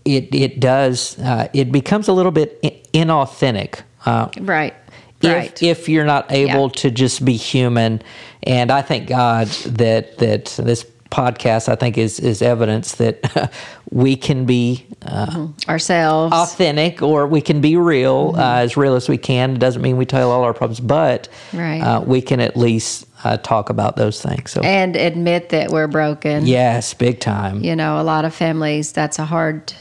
it 0.04 0.34
it 0.34 0.60
does 0.60 1.18
uh, 1.18 1.48
it 1.52 1.70
becomes 1.72 2.08
a 2.08 2.12
little 2.12 2.32
bit 2.32 2.60
inauthentic 2.92 3.80
uh, 4.06 4.28
Right. 4.40 4.74
if, 5.22 5.30
Right. 5.32 5.62
if 5.62 5.88
you're 5.88 6.04
not 6.04 6.30
able 6.30 6.64
Yeah. 6.66 6.72
to 6.82 6.90
just 6.90 7.24
be 7.24 7.34
human 7.36 8.00
and 8.44 8.70
i 8.70 8.80
thank 8.82 9.08
god 9.08 9.48
that 9.66 10.18
that 10.18 10.44
this 10.62 10.84
podcast 11.10 11.68
i 11.68 11.74
think 11.74 11.96
is 11.98 12.20
is 12.20 12.42
evidence 12.42 12.94
that 12.96 13.50
we 13.90 14.14
can 14.16 14.44
be 14.44 14.84
uh, 15.02 15.46
Ourselves. 15.68 16.32
authentic 16.34 17.02
or 17.02 17.26
we 17.26 17.40
can 17.40 17.60
be 17.60 17.76
real 17.76 18.32
Mm-hmm. 18.32 18.40
uh, 18.40 18.54
as 18.64 18.76
real 18.76 18.94
as 18.94 19.08
we 19.08 19.18
can 19.18 19.52
it 19.54 19.58
doesn't 19.58 19.82
mean 19.82 19.96
we 19.96 20.06
tell 20.06 20.30
all 20.30 20.42
our 20.44 20.54
problems 20.54 20.80
but 20.80 21.28
Right. 21.52 21.80
uh, 21.80 22.00
we 22.02 22.20
can 22.22 22.40
at 22.40 22.56
least 22.56 23.06
uh, 23.24 23.36
talk 23.38 23.68
about 23.70 23.96
those 23.96 24.22
things 24.22 24.52
so 24.52 24.60
and 24.62 24.94
admit 24.96 25.48
that 25.50 25.70
we're 25.70 25.88
broken. 25.88 26.46
yes 26.46 26.94
big 26.94 27.18
time 27.20 27.62
You 27.64 27.74
know, 27.76 28.00
a 28.00 28.04
lot 28.04 28.24
of 28.24 28.34
families, 28.34 28.92
that's 28.92 29.18
a 29.18 29.24
hard 29.24 29.72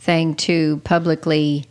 thing 0.00 0.34
to 0.36 0.80
publicly 0.84 1.66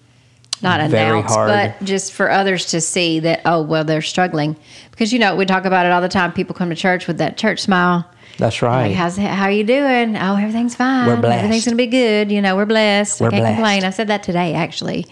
not 0.62 0.80
announce, 0.80 1.36
but 1.36 1.76
just 1.84 2.14
for 2.14 2.32
others 2.32 2.66
to 2.68 2.82
see 2.82 3.20
that, 3.20 3.42
oh, 3.46 3.62
well, 3.62 3.84
they're 3.84 4.02
struggling. 4.02 4.56
Because, 4.90 5.14
you 5.14 5.20
know, 5.20 5.36
we 5.36 5.46
talk 5.46 5.66
about 5.66 5.86
it 5.86 5.92
all 5.92 6.02
the 6.02 6.10
time. 6.10 6.34
People 6.34 6.56
come 6.56 6.70
to 6.72 6.76
church 6.76 7.06
with 7.06 7.20
that 7.20 7.38
church 7.38 7.60
smile. 7.60 8.10
that's 8.40 8.64
right 8.64 8.88
Like, 8.88 8.96
how's 8.96 9.18
how 9.18 9.44
are 9.44 9.52
you 9.52 9.64
doing? 9.64 10.18
Oh, 10.18 10.36
everything's 10.36 10.74
fine. 10.74 11.06
We're 11.08 11.18
blessed. 11.18 11.44
Everything's 11.44 11.66
gonna 11.66 11.78
be 11.78 11.86
good. 11.86 12.32
You 12.32 12.42
know, 12.42 12.56
we're 12.56 12.66
blessed. 12.66 13.22
We're 13.22 13.28
I 13.28 13.30
can't 13.32 13.42
blessed. 13.44 13.56
complain. 13.58 13.84
I 13.84 13.90
said 13.92 14.08
that 14.08 14.24
today 14.24 14.56
actually 14.56 15.06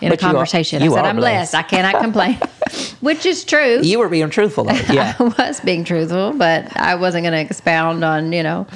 in 0.00 0.08
a 0.08 0.10
But 0.10 0.22
you 0.22 0.28
are- 0.28 0.32
conversation. 0.32 0.82
you 0.82 0.92
I 0.92 0.96
said 0.96 1.04
I'm 1.04 1.16
blessed. 1.16 1.54
I 1.54 1.62
cannot 1.62 2.00
complain, 2.02 2.38
which 3.00 3.26
is 3.26 3.44
true. 3.44 3.80
you 3.82 3.98
were 3.98 4.08
being 4.08 4.30
truthful 4.30 4.64
though 4.64 4.72
yeah 4.92 5.14
I 5.20 5.22
was 5.38 5.60
being 5.60 5.84
truthful, 5.84 6.32
but 6.32 6.76
I 6.76 6.94
wasn't 6.94 7.24
going 7.24 7.32
to 7.34 7.40
expound 7.40 8.04
on, 8.04 8.32
you 8.32 8.42
know, 8.42 8.66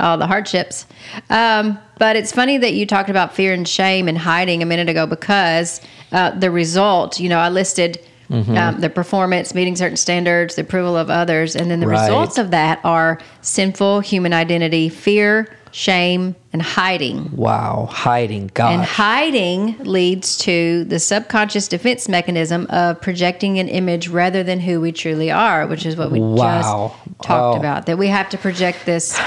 all 0.00 0.16
the 0.18 0.26
hardships. 0.26 0.86
Um, 1.30 1.78
but 1.98 2.16
it's 2.16 2.32
funny 2.32 2.58
that 2.58 2.74
you 2.74 2.86
talked 2.86 3.10
about 3.10 3.34
fear 3.34 3.52
and 3.52 3.66
shame 3.66 4.08
and 4.08 4.16
hiding 4.16 4.62
a 4.62 4.66
minute 4.66 4.88
ago 4.88 5.06
because 5.06 5.80
uh, 6.12 6.30
the 6.30 6.50
result, 6.50 7.18
you 7.20 7.28
know, 7.28 7.38
I 7.38 7.48
listed 7.48 7.98
um, 8.30 8.80
the 8.80 8.90
performance, 8.90 9.54
meeting 9.54 9.74
certain 9.74 9.96
standards, 9.96 10.54
the 10.56 10.60
approval 10.62 10.96
of 10.98 11.08
others, 11.08 11.56
and 11.56 11.70
then 11.70 11.80
the 11.80 11.86
Right. 11.86 12.02
results 12.02 12.36
of 12.36 12.50
that 12.50 12.78
are 12.84 13.18
sinful 13.40 14.00
human 14.00 14.34
identity, 14.34 14.90
fear, 14.90 15.56
shame, 15.70 16.34
and 16.52 16.62
hiding. 16.62 17.30
Wow, 17.36 17.88
hiding. 17.90 18.50
God. 18.54 18.72
And 18.72 18.82
hiding 18.84 19.76
leads 19.84 20.36
to 20.38 20.84
the 20.84 20.98
subconscious 20.98 21.68
defense 21.68 22.08
mechanism 22.08 22.66
of 22.70 23.00
projecting 23.00 23.58
an 23.58 23.68
image 23.68 24.08
rather 24.08 24.42
than 24.42 24.60
who 24.60 24.80
we 24.80 24.92
truly 24.92 25.30
are, 25.30 25.66
which 25.66 25.84
is 25.86 25.96
what 25.96 26.10
we 26.10 26.20
Wow. 26.20 26.92
just 26.94 27.22
talked 27.22 27.56
Oh. 27.56 27.58
about. 27.60 27.86
That 27.86 27.98
we 27.98 28.08
have 28.08 28.28
to 28.30 28.38
project 28.38 28.86
this 28.86 29.18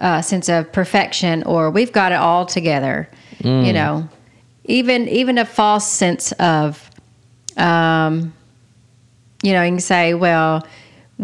uh, 0.00 0.20
sense 0.20 0.48
of 0.48 0.70
perfection, 0.72 1.42
or 1.44 1.70
we've 1.70 1.92
got 1.92 2.12
it 2.12 2.16
all 2.16 2.44
together. 2.44 3.08
You 3.42 3.50
Mm. 3.50 3.74
know, 3.74 4.08
even 4.64 5.08
even 5.08 5.38
a 5.38 5.44
false 5.44 5.86
sense 5.86 6.32
of, 6.32 6.90
um, 7.56 8.32
you 9.42 9.52
know, 9.52 9.62
you 9.62 9.70
can 9.70 9.80
say, 9.80 10.14
well. 10.14 10.66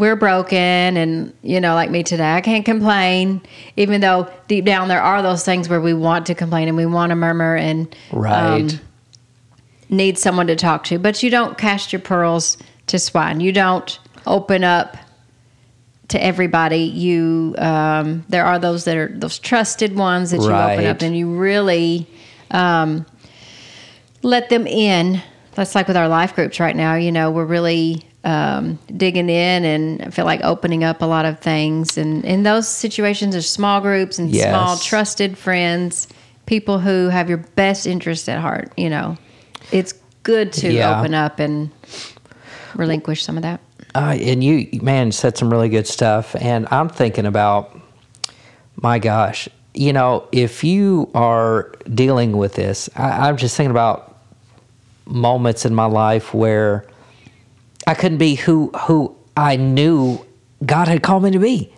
We're 0.01 0.17
broken, 0.17 0.57
and 0.97 1.35
you 1.43 1.61
know, 1.61 1.75
like 1.75 1.91
me 1.91 2.03
today, 2.03 2.33
I 2.33 2.41
can't 2.41 2.65
complain. 2.65 3.43
Even 3.77 4.01
though 4.01 4.33
deep 4.49 4.65
down 4.65 4.89
there 4.89 5.03
are 5.03 5.23
those 5.23 5.45
things 5.45 5.69
where 5.69 5.81
we 5.81 5.93
want 5.93 6.27
to 6.27 6.35
complain 6.35 6.69
and 6.69 6.77
we 6.77 6.87
want 6.87 7.11
to 7.11 7.17
murmur 7.17 7.55
and 7.55 7.95
right. 8.11 8.63
um, 8.63 8.69
need 9.91 10.19
someone 10.19 10.47
to 10.47 10.57
talk 10.57 10.85
to, 10.85 10.99
but 10.99 11.23
you 11.23 11.29
don't 11.31 11.59
cast 11.59 11.93
your 11.93 12.01
pearls 12.01 12.57
to 12.87 12.99
swine. 12.99 13.41
You 13.41 13.53
don't 13.53 13.99
open 14.27 14.65
up 14.65 14.97
to 16.09 16.23
everybody. 16.23 16.79
You 16.79 17.55
um, 17.59 18.25
there 18.29 18.45
are 18.45 18.59
those 18.59 18.85
that 18.85 18.97
are 18.97 19.09
those 19.15 19.39
trusted 19.39 19.97
ones 19.97 20.31
that 20.31 20.39
you 20.39 20.51
open 20.51 20.87
up 20.87 21.03
and 21.03 21.17
you 21.17 21.37
really 21.37 22.07
um, 22.51 23.07
let 24.23 24.49
them 24.49 24.67
in. 24.67 25.23
That's 25.55 25.75
like 25.75 25.89
with 25.89 25.97
our 25.97 26.09
life 26.09 26.35
groups 26.35 26.59
right 26.59 26.75
now. 26.75 26.95
You 26.95 27.13
know, 27.13 27.31
we're 27.31 27.45
really 27.45 28.10
um, 28.25 28.79
digging 28.97 29.29
in 29.31 29.65
and 29.65 30.03
I 30.03 30.11
feel 30.11 30.25
like 30.27 30.41
opening 30.45 30.85
up 30.85 31.01
a 31.03 31.07
lot 31.07 31.25
of 31.25 31.41
things. 31.41 31.97
And 31.97 32.25
in 32.25 32.43
those 32.43 32.69
situations, 32.69 33.35
there's 33.35 33.49
small 33.49 33.81
groups 33.81 34.19
and 34.19 34.31
Yes. 34.31 34.51
small 34.51 34.77
trusted 34.77 35.39
friends, 35.39 36.07
people 36.47 36.79
who 36.81 37.09
have 37.09 37.29
your 37.29 37.39
best 37.39 37.87
interest 37.87 38.29
at 38.29 38.39
heart. 38.39 38.73
You 38.77 38.91
know, 38.91 39.17
it's 39.73 39.95
good 40.23 40.53
to 40.55 40.73
Yeah. 40.73 40.99
open 40.99 41.15
up 41.15 41.39
and 41.39 41.71
relinquish 42.75 43.23
some 43.25 43.37
of 43.37 43.43
that. 43.43 43.61
Uh, 43.95 44.17
and 44.21 44.45
you, 44.45 44.69
man, 44.83 45.11
said 45.13 45.37
some 45.37 45.51
really 45.51 45.69
good 45.69 45.87
stuff. 45.87 46.37
And 46.41 46.69
I'm 46.71 46.89
thinking 46.89 47.27
about, 47.27 47.77
my 48.77 48.99
gosh, 48.99 49.49
you 49.75 49.93
know, 49.93 50.25
if 50.31 50.63
you 50.63 51.09
are 51.15 51.73
dealing 51.93 52.37
with 52.37 52.55
this, 52.55 52.89
I, 52.97 53.29
I'm 53.29 53.37
just 53.37 53.57
thinking 53.57 53.71
about 53.71 54.17
moments 55.07 55.65
in 55.65 55.75
my 55.75 55.87
life 55.87 56.35
where 56.35 56.85
I 57.91 57.95
couldn't 57.95 58.19
be 58.19 58.37
who 58.37 58.71
who 58.87 59.17
I 59.37 59.57
knew 59.57 60.25
God 60.65 60.87
had 60.89 61.03
called 61.03 61.23
me 61.25 61.31
to 61.33 61.39
be. 61.41 61.73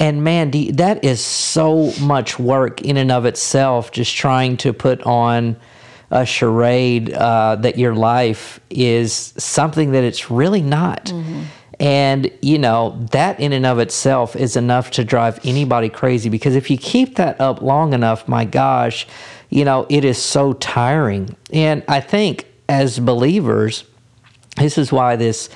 And 0.00 0.24
man, 0.24 0.50
you- 0.52 0.72
that 0.72 1.04
is 1.04 1.20
so 1.20 1.92
much 2.00 2.38
work 2.40 2.82
in 2.82 2.96
and 2.96 3.12
of 3.12 3.24
itself, 3.26 3.92
just 3.92 4.16
trying 4.16 4.56
to 4.58 4.72
put 4.72 5.00
on 5.04 5.56
a 6.10 6.26
charade 6.26 7.12
uh, 7.12 7.54
that 7.64 7.78
your 7.78 7.94
life 7.94 8.58
is 8.70 9.32
something 9.38 9.92
that 9.92 10.02
it's 10.02 10.30
really 10.30 10.62
not. 10.62 11.12
And, 11.78 12.30
you 12.42 12.58
know, 12.58 12.98
that 13.12 13.38
in 13.38 13.52
and 13.52 13.64
of 13.64 13.78
itself 13.78 14.34
is 14.36 14.56
enough 14.56 14.90
to 14.92 15.04
drive 15.04 15.38
anybody 15.44 15.88
crazy 15.88 16.28
because 16.28 16.56
if 16.56 16.68
you 16.70 16.76
keep 16.76 17.14
that 17.16 17.40
up 17.40 17.62
long 17.62 17.92
enough, 17.92 18.26
my 18.26 18.44
gosh, 18.44 19.06
you 19.50 19.64
know, 19.64 19.86
it 19.88 20.04
is 20.04 20.18
so 20.18 20.52
tiring. 20.54 21.36
And 21.52 21.82
I 21.88 22.00
think 22.00 22.46
as 22.68 22.98
believers, 22.98 23.84
this 24.62 24.78
is 24.78 24.92
why 24.92 25.16
this 25.16 25.48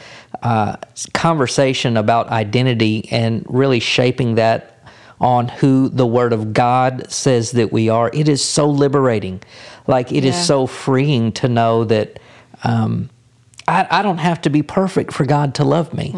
uh, 0.42 0.76
conversation 1.14 1.96
about 1.96 2.28
identity 2.28 3.08
and 3.10 3.44
really 3.48 3.80
shaping 3.80 4.34
that 4.34 4.72
on 5.20 5.48
who 5.48 5.88
the 5.88 6.06
Word 6.06 6.32
of 6.32 6.52
God 6.52 7.10
says 7.10 7.52
that 7.52 7.72
we 7.72 7.88
are, 7.88 8.10
it 8.12 8.28
is 8.28 8.44
so 8.44 8.68
liberating. 8.68 9.40
Like 9.86 10.12
it 10.12 10.24
is 10.24 10.34
Yeah. 10.34 10.42
so 10.42 10.66
freeing 10.66 11.32
to 11.32 11.48
know 11.48 11.84
that 11.84 12.18
um, 12.64 13.08
I, 13.68 13.86
I 13.90 14.02
don't 14.02 14.18
have 14.18 14.40
to 14.42 14.50
be 14.50 14.62
perfect 14.62 15.12
for 15.12 15.24
God 15.24 15.54
to 15.54 15.64
love 15.64 15.94
me. 15.94 16.14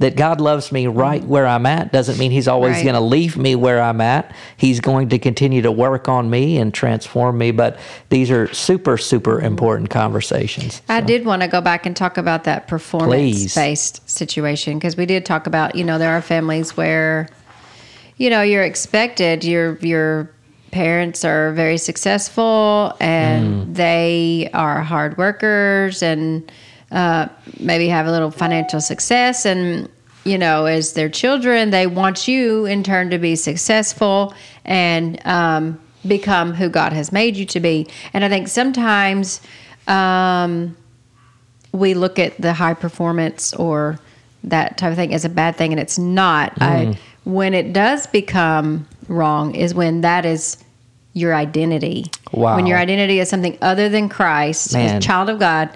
That 0.00 0.16
God 0.16 0.40
loves 0.40 0.72
me 0.72 0.86
right 0.86 1.22
where 1.22 1.46
I'm 1.46 1.66
at 1.66 1.92
doesn't 1.92 2.18
mean 2.18 2.30
He's 2.30 2.48
always 2.48 2.76
Right. 2.76 2.82
going 2.84 2.94
to 2.94 3.00
leave 3.00 3.36
me 3.36 3.54
where 3.54 3.80
I'm 3.80 4.00
at. 4.00 4.34
He's 4.56 4.80
going 4.80 5.10
to 5.10 5.18
continue 5.18 5.62
to 5.62 5.70
work 5.70 6.08
on 6.08 6.28
me 6.28 6.58
and 6.58 6.74
transform 6.74 7.38
me. 7.38 7.50
But 7.52 7.78
these 8.08 8.30
are 8.30 8.52
super, 8.52 8.96
super 8.98 9.40
important 9.40 9.90
conversations. 9.90 10.82
I 10.88 11.00
did 11.00 11.24
want 11.24 11.42
to 11.42 11.48
go 11.48 11.60
back 11.60 11.86
and 11.86 11.94
talk 11.94 12.16
about 12.16 12.44
that 12.44 12.66
performance 12.66 13.54
based 13.54 14.08
situation 14.10 14.78
because 14.78 14.96
we 14.96 15.06
did 15.06 15.24
talk 15.24 15.46
about, 15.46 15.74
you 15.74 15.84
know, 15.84 15.98
there 15.98 16.16
are 16.16 16.22
families 16.22 16.76
where, 16.76 17.28
you 18.16 18.30
know, 18.30 18.42
you're 18.42 18.64
expected, 18.64 19.44
your 19.44 19.76
your 19.78 20.30
parents 20.70 21.24
are 21.24 21.52
very 21.52 21.76
successful 21.76 22.96
and 23.00 23.66
mm. 23.66 23.74
they 23.74 24.48
are 24.54 24.82
hard 24.82 25.18
workers 25.18 26.02
and 26.02 26.50
uh, 26.90 27.28
maybe 27.58 27.88
have 27.88 28.06
a 28.06 28.10
little 28.10 28.30
financial 28.30 28.80
success 28.80 29.46
and 29.46 29.88
you 30.24 30.36
know 30.36 30.66
as 30.66 30.92
their 30.92 31.08
children 31.08 31.70
they 31.70 31.86
want 31.86 32.28
you 32.28 32.66
in 32.66 32.82
turn 32.82 33.10
to 33.10 33.18
be 33.18 33.36
successful 33.36 34.34
and 34.64 35.24
um, 35.26 35.80
become 36.06 36.52
who 36.52 36.68
god 36.68 36.92
has 36.92 37.12
made 37.12 37.36
you 37.36 37.46
to 37.46 37.60
be 37.60 37.86
and 38.12 38.24
i 38.24 38.28
think 38.28 38.48
sometimes 38.48 39.40
um, 39.86 40.76
we 41.72 41.94
look 41.94 42.18
at 42.18 42.40
the 42.40 42.52
high 42.52 42.74
performance 42.74 43.52
or 43.54 43.98
that 44.44 44.78
type 44.78 44.90
of 44.90 44.96
thing 44.96 45.14
as 45.14 45.24
a 45.24 45.28
bad 45.28 45.56
thing, 45.56 45.72
and 45.72 45.80
it's 45.80 45.98
not. 45.98 46.54
Mm. 46.56 46.94
I, 46.94 46.98
when 47.24 47.54
it 47.54 47.72
does 47.72 48.06
become 48.06 48.86
wrong, 49.08 49.54
is 49.54 49.74
when 49.74 50.00
that 50.00 50.24
is 50.24 50.56
your 51.12 51.34
identity. 51.34 52.06
Wow. 52.32 52.56
When 52.56 52.66
your 52.66 52.78
identity 52.78 53.18
is 53.18 53.28
something 53.28 53.58
other 53.60 53.88
than 53.88 54.08
Christ, 54.08 54.72
Man. 54.72 54.86
as 54.86 55.04
a 55.04 55.06
child 55.06 55.28
of 55.28 55.38
God, 55.38 55.68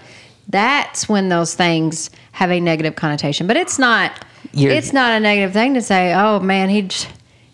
that's 0.48 1.08
when 1.08 1.28
those 1.28 1.54
things 1.54 2.10
have 2.32 2.50
a 2.50 2.60
negative 2.60 2.96
connotation. 2.96 3.46
But 3.46 3.56
it's 3.56 3.78
not. 3.78 4.24
You're- 4.52 4.74
it's 4.76 4.92
not 4.92 5.12
a 5.12 5.20
negative 5.20 5.52
thing 5.52 5.74
to 5.74 5.82
say, 5.82 6.12
"Oh 6.14 6.38
man, 6.40 6.68
he 6.68 6.88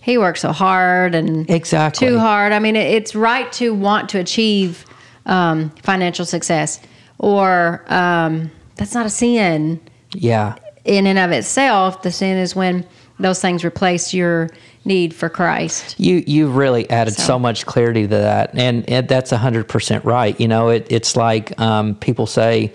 he 0.00 0.18
works 0.18 0.40
so 0.40 0.52
hard 0.52 1.14
and 1.14 1.48
Exactly. 1.50 2.08
too 2.08 2.18
hard." 2.18 2.52
I 2.52 2.58
mean, 2.58 2.76
it, 2.76 2.86
it's 2.94 3.14
right 3.14 3.50
to 3.54 3.72
want 3.74 4.08
to 4.10 4.18
achieve 4.18 4.84
um, 5.26 5.70
financial 5.82 6.24
success, 6.24 6.80
or 7.18 7.84
um, 7.88 8.50
that's 8.76 8.94
not 8.94 9.06
a 9.06 9.10
sin 9.10 9.78
Yeah. 10.12 10.54
in 10.84 11.06
and 11.06 11.18
of 11.18 11.30
itself. 11.30 12.02
The 12.02 12.10
sin 12.10 12.36
is 12.38 12.56
when 12.56 12.84
those 13.20 13.40
things 13.40 13.64
replace 13.64 14.12
your 14.14 14.50
need 14.84 15.14
for 15.14 15.28
Christ. 15.28 15.94
You 15.98 16.22
you 16.26 16.48
really 16.48 16.88
added 16.90 17.14
so, 17.14 17.22
So- 17.22 17.38
much 17.38 17.66
clarity 17.66 18.02
to 18.02 18.08
that, 18.08 18.50
and, 18.54 18.88
and 18.88 19.06
that's 19.08 19.30
hundred 19.30 19.68
percent 19.68 20.04
right. 20.04 20.38
You 20.40 20.48
know, 20.48 20.70
it, 20.70 20.86
it's 20.90 21.16
like 21.16 21.58
um, 21.60 21.94
people 21.96 22.26
say, 22.26 22.72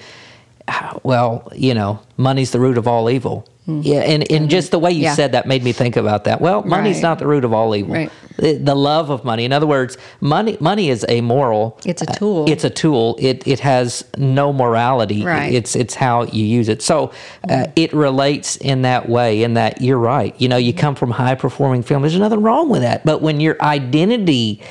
"Ah, 0.67 0.99
"Well, 1.03 1.51
you 1.55 1.73
know, 1.73 1.99
money's 2.17 2.51
the 2.51 2.59
root 2.59 2.77
of 2.77 2.87
all 2.87 3.09
evil." 3.09 3.47
Yeah, 3.67 4.01
and, 4.01 4.31
and 4.31 4.47
just 4.49 4.69
the 4.71 4.77
way 4.79 4.91
you 4.91 4.97
Mm-hmm. 4.97 5.03
Yeah. 5.05 5.15
said 5.15 5.31
that 5.31 5.47
made 5.47 5.63
me 5.63 5.71
think 5.71 5.95
about 5.95 6.23
that. 6.25 6.39
Well, 6.39 6.61
money's 6.63 6.97
Right. 6.97 7.01
not 7.03 7.19
the 7.19 7.25
root 7.27 7.43
of 7.43 7.51
all 7.53 7.75
evil. 7.75 7.95
Right. 7.95 8.11
The, 8.37 8.75
love 8.75 9.09
of 9.09 9.23
money. 9.23 9.43
In 9.45 9.53
other 9.53 9.65
words, 9.65 9.97
money 10.21 10.57
money 10.59 10.89
is 10.89 11.05
amoral. 11.09 11.79
It's 11.85 12.01
a 12.01 12.09
Uh, 12.11 12.13
tool. 12.13 12.49
it's 12.49 12.63
a 12.63 12.69
tool. 12.69 13.15
It 13.19 13.47
it 13.47 13.59
has 13.61 14.03
no 14.17 14.51
morality. 14.53 15.23
Right. 15.23 15.53
It's 15.53 15.75
it's 15.75 15.95
how 15.95 16.23
you 16.25 16.43
use 16.45 16.67
it. 16.69 16.81
So 16.81 17.11
uh, 17.49 17.67
it 17.75 17.91
relates 17.93 18.57
in 18.57 18.81
that 18.83 19.07
way. 19.09 19.41
In 19.41 19.53
that 19.55 19.81
you're 19.81 19.97
right. 19.97 20.35
You 20.37 20.47
know, 20.49 20.57
you 20.57 20.73
come 20.73 20.95
from 20.95 21.11
high 21.11 21.35
performing 21.35 21.81
film. 21.81 22.01
There's 22.03 22.19
nothing 22.19 22.41
wrong 22.41 22.69
with 22.69 22.81
that. 22.81 23.05
But 23.05 23.21
when 23.21 23.39
your 23.39 23.55
identity, 23.61 24.61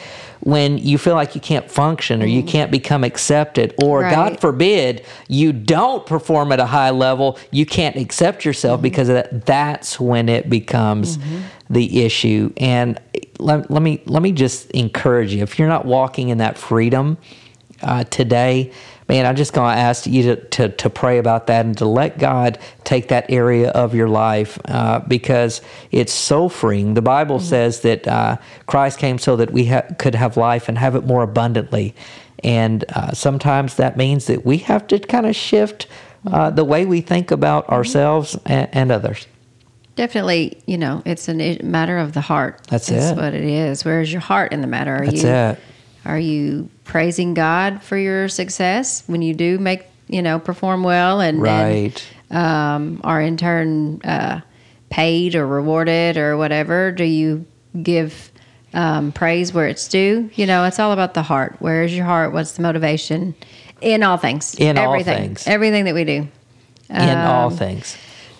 when 0.44 0.78
you 0.78 0.98
feel 0.98 1.14
like 1.14 1.34
you 1.34 1.40
can't 1.40 1.70
function 1.70 2.22
or 2.22 2.26
you 2.26 2.42
can't 2.42 2.70
become 2.70 3.02
accepted, 3.04 3.74
or 3.82 4.00
Mm. 4.00 4.04
Right. 4.04 4.14
God 4.14 4.40
forbid 4.40 5.04
you 5.28 5.52
don't 5.52 6.04
perform 6.06 6.52
at 6.52 6.60
a 6.60 6.66
high 6.66 6.90
level, 6.90 7.38
you 7.50 7.64
can't 7.66 7.96
accept 7.96 8.44
yourself 8.44 8.76
Mm-hmm. 8.78 8.82
because 8.82 9.08
of 9.08 9.14
that. 9.14 9.46
That's 9.46 9.98
when 9.98 10.28
it 10.28 10.48
becomes 10.50 11.18
the 11.70 12.04
issue. 12.04 12.52
And 12.58 13.00
let, 13.38 13.70
let 13.70 13.82
me 13.82 14.00
let 14.06 14.22
me 14.22 14.32
just 14.32 14.70
encourage 14.72 15.32
you. 15.34 15.42
If 15.42 15.58
you're 15.58 15.68
not 15.68 15.84
walking 15.86 16.28
in 16.28 16.38
that 16.38 16.56
freedom 16.58 17.16
uh, 17.82 18.04
today, 18.04 18.70
man, 19.08 19.26
I'm 19.26 19.36
just 19.36 19.52
going 19.52 19.74
to 19.74 19.80
ask 19.80 20.06
you 20.06 20.22
to, 20.22 20.36
to, 20.36 20.68
to 20.70 20.90
pray 20.90 21.18
about 21.18 21.46
that 21.48 21.66
and 21.66 21.76
to 21.78 21.84
let 21.84 22.18
God 22.18 22.58
take 22.84 23.08
that 23.08 23.30
area 23.30 23.70
of 23.70 23.94
your 23.94 24.08
life 24.08 24.58
uh, 24.66 25.00
because 25.00 25.60
it's 25.90 26.12
so 26.12 26.48
freeing. 26.48 26.94
The 26.94 27.02
Bible 27.02 27.40
says 27.40 27.80
that 27.80 28.08
uh, 28.08 28.36
Christ 28.66 28.98
came 28.98 29.18
so 29.18 29.36
that 29.36 29.50
we 29.50 29.66
ha- 29.66 29.84
could 29.98 30.14
have 30.14 30.36
life 30.36 30.68
and 30.68 30.78
have 30.78 30.94
it 30.96 31.04
more 31.04 31.22
abundantly. 31.22 31.94
And 32.42 32.84
uh, 32.90 33.12
sometimes 33.12 33.76
that 33.76 33.96
means 33.96 34.26
that 34.26 34.44
we 34.44 34.58
have 34.58 34.86
to 34.88 34.98
kind 34.98 35.26
of 35.26 35.36
shift 35.36 35.86
uh, 36.26 36.50
the 36.50 36.64
way 36.64 36.86
we 36.86 37.00
think 37.00 37.30
about 37.30 37.68
ourselves 37.68 38.36
and, 38.46 38.68
and 38.72 38.90
others. 38.90 39.26
Definitely, 39.96 40.60
you 40.66 40.76
know, 40.76 41.02
it's 41.04 41.28
a 41.28 41.58
matter 41.62 41.98
of 41.98 42.14
the 42.14 42.20
heart. 42.20 42.66
That's 42.68 42.88
That's 42.88 43.12
it. 43.12 43.16
what 43.16 43.32
it 43.32 43.44
is. 43.44 43.84
Where 43.84 44.00
is 44.00 44.10
your 44.10 44.22
heart 44.22 44.52
in 44.52 44.60
the 44.60 44.66
matter? 44.66 44.96
Are 44.96 45.04
That's 45.04 45.22
you 45.22 45.28
it. 45.28 45.58
Are 46.04 46.18
you 46.18 46.68
praising 46.84 47.34
God 47.34 47.82
for 47.82 47.96
your 47.96 48.28
success 48.28 49.02
when 49.06 49.22
you 49.22 49.34
do 49.34 49.58
make 49.58 49.82
you 50.06 50.20
know, 50.20 50.38
perform 50.38 50.82
well 50.82 51.20
and, 51.20 51.40
Right. 51.40 52.06
and 52.28 52.36
um, 52.36 53.00
are 53.04 53.22
in 53.22 53.38
turn 53.38 54.02
uh, 54.02 54.42
paid 54.90 55.34
or 55.34 55.46
rewarded 55.46 56.18
or 56.18 56.36
whatever? 56.36 56.92
Do 56.92 57.04
you 57.04 57.46
give 57.82 58.30
um, 58.74 59.12
praise 59.12 59.54
where 59.54 59.66
it's 59.66 59.88
due? 59.88 60.28
You 60.34 60.44
know, 60.46 60.64
it's 60.64 60.78
all 60.78 60.92
about 60.92 61.14
the 61.14 61.22
heart. 61.22 61.56
Where 61.60 61.84
is 61.84 61.96
your 61.96 62.04
heart? 62.04 62.34
What's 62.34 62.52
the 62.52 62.60
motivation? 62.62 63.34
In 63.80 64.02
all 64.02 64.18
things. 64.18 64.54
In 64.56 64.76
all 64.76 64.84
everything, 64.92 65.16
things. 65.16 65.46
Everything 65.46 65.86
that 65.86 65.94
we 65.94 66.04
do. 66.04 66.28
In 66.90 67.08
all 67.18 67.46
Um, 67.46 67.56
things. 67.56 67.96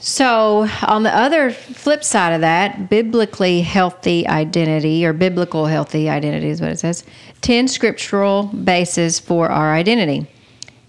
So, 0.07 0.69
on 0.83 1.03
the 1.03 1.17
other 1.17 1.51
flip 1.51 2.05
side 2.05 2.35
of 2.35 2.43
that, 2.43 2.91
biblically 2.91 3.63
healthy 3.63 4.29
identity 4.29 5.07
or 5.07 5.15
biblical 5.15 5.65
healthy 5.65 6.11
identity 6.11 6.49
is 6.51 6.61
what 6.61 6.69
it 6.73 6.79
says 6.79 7.05
10 7.41 7.69
scriptural 7.69 8.43
bases 8.43 9.19
for 9.19 9.49
our 9.49 9.73
identity. 9.73 10.27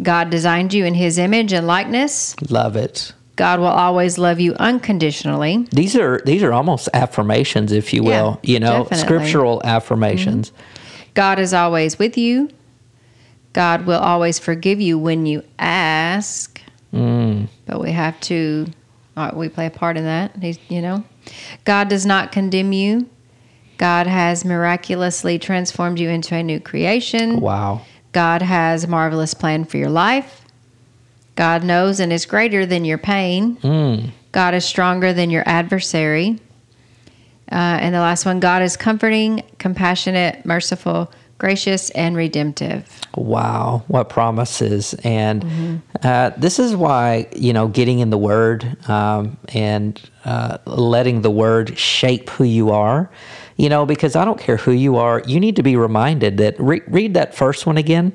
God 0.01 0.29
designed 0.29 0.74
you 0.74 0.84
in 0.84 0.95
his 0.95 1.17
image 1.17 1.53
and 1.53 1.65
likeness. 1.65 2.36
Love 2.50 2.75
it. 2.75 3.13
God 3.38 3.62
will 3.62 3.67
always 3.67 4.17
love 4.17 4.41
you 4.41 4.53
unconditionally. 4.55 5.65
These 5.72 5.95
are 5.95 6.22
these 6.25 6.43
are 6.43 6.51
almost 6.51 6.89
affirmations, 6.93 7.72
if 7.72 7.93
you 7.93 8.03
Yeah, 8.03 8.22
will. 8.22 8.39
you 8.43 8.60
know, 8.60 8.84
definitely. 8.84 8.98
scriptural 8.98 9.62
affirmations. 9.63 10.51
God 11.13 11.39
is 11.39 11.53
always 11.53 11.98
with 11.98 12.17
you. 12.17 12.50
God 13.53 13.86
will 13.86 14.00
always 14.00 14.39
forgive 14.39 14.81
you 14.81 15.00
when 15.00 15.25
you 15.25 15.41
ask. 15.57 16.60
Mm. 16.93 17.48
But 17.65 17.79
we 17.79 17.91
have 17.91 18.19
to, 18.22 18.67
uh, 19.15 19.31
we 19.34 19.50
play 19.50 19.65
a 19.65 19.72
part 19.72 19.98
in 19.98 20.03
that. 20.03 20.36
He's, 20.41 20.60
you 20.69 20.81
know, 20.81 21.03
God 21.63 21.88
does 21.88 22.05
not 22.05 22.31
condemn 22.31 22.74
you. 22.74 23.10
God 23.77 24.07
has 24.07 24.45
miraculously 24.45 25.38
transformed 25.39 26.00
you 26.00 26.10
into 26.10 26.36
a 26.36 26.43
new 26.43 26.60
creation. 26.60 27.39
Wow. 27.41 27.81
God 28.12 28.41
has 28.41 28.86
a 28.86 28.88
marvelous 28.88 29.34
plan 29.34 29.65
for 29.65 29.77
your 29.77 29.89
life. 29.89 30.45
God 31.36 31.63
knows 31.63 32.00
and 32.00 32.13
is 32.13 32.25
greater 32.25 32.65
than 32.65 32.86
your 32.86 32.98
pain. 32.98 33.57
Mm. 33.57 34.12
God 34.31 34.53
is 34.53 34.63
stronger 34.63 35.12
than 35.12 35.29
your 35.29 35.43
adversary. 35.45 36.39
Uh, 37.51 37.55
and 37.55 37.93
the 37.93 38.00
last 38.00 38.25
one 38.25 38.39
God 38.39 38.62
is 38.62 38.77
comforting, 38.77 39.43
compassionate, 39.60 40.45
merciful, 40.45 41.12
gracious, 41.38 41.89
and 41.92 42.15
redemptive. 42.15 42.88
Wow, 43.15 43.84
what 43.88 44.10
promises! 44.10 44.94
And 45.04 45.44
Mm-hmm. 45.44 45.75
uh, 46.04 46.32
this 46.38 46.60
is 46.60 46.75
why 46.75 47.27
you 47.36 47.54
know 47.54 47.68
getting 47.68 48.00
in 48.00 48.10
the 48.10 48.18
Word 48.18 48.77
um, 48.89 49.38
and 49.54 50.01
uh, 50.25 50.58
letting 50.65 51.22
the 51.22 51.32
Word 51.32 51.77
shape 51.77 52.30
who 52.32 52.44
you 52.44 52.72
are. 52.72 53.10
You 53.58 53.70
know, 53.70 53.86
because 53.86 54.18
I 54.18 54.25
don't 54.25 54.39
care 54.39 54.58
who 54.58 54.72
you 54.74 54.98
are, 54.98 55.24
you 55.25 55.39
need 55.39 55.56
to 55.56 55.63
be 55.63 55.77
reminded 55.77 56.38
that. 56.39 56.60
Re- 56.60 56.82
read 56.88 57.13
that 57.13 57.34
first 57.34 57.65
one 57.65 57.77
again. 57.77 58.12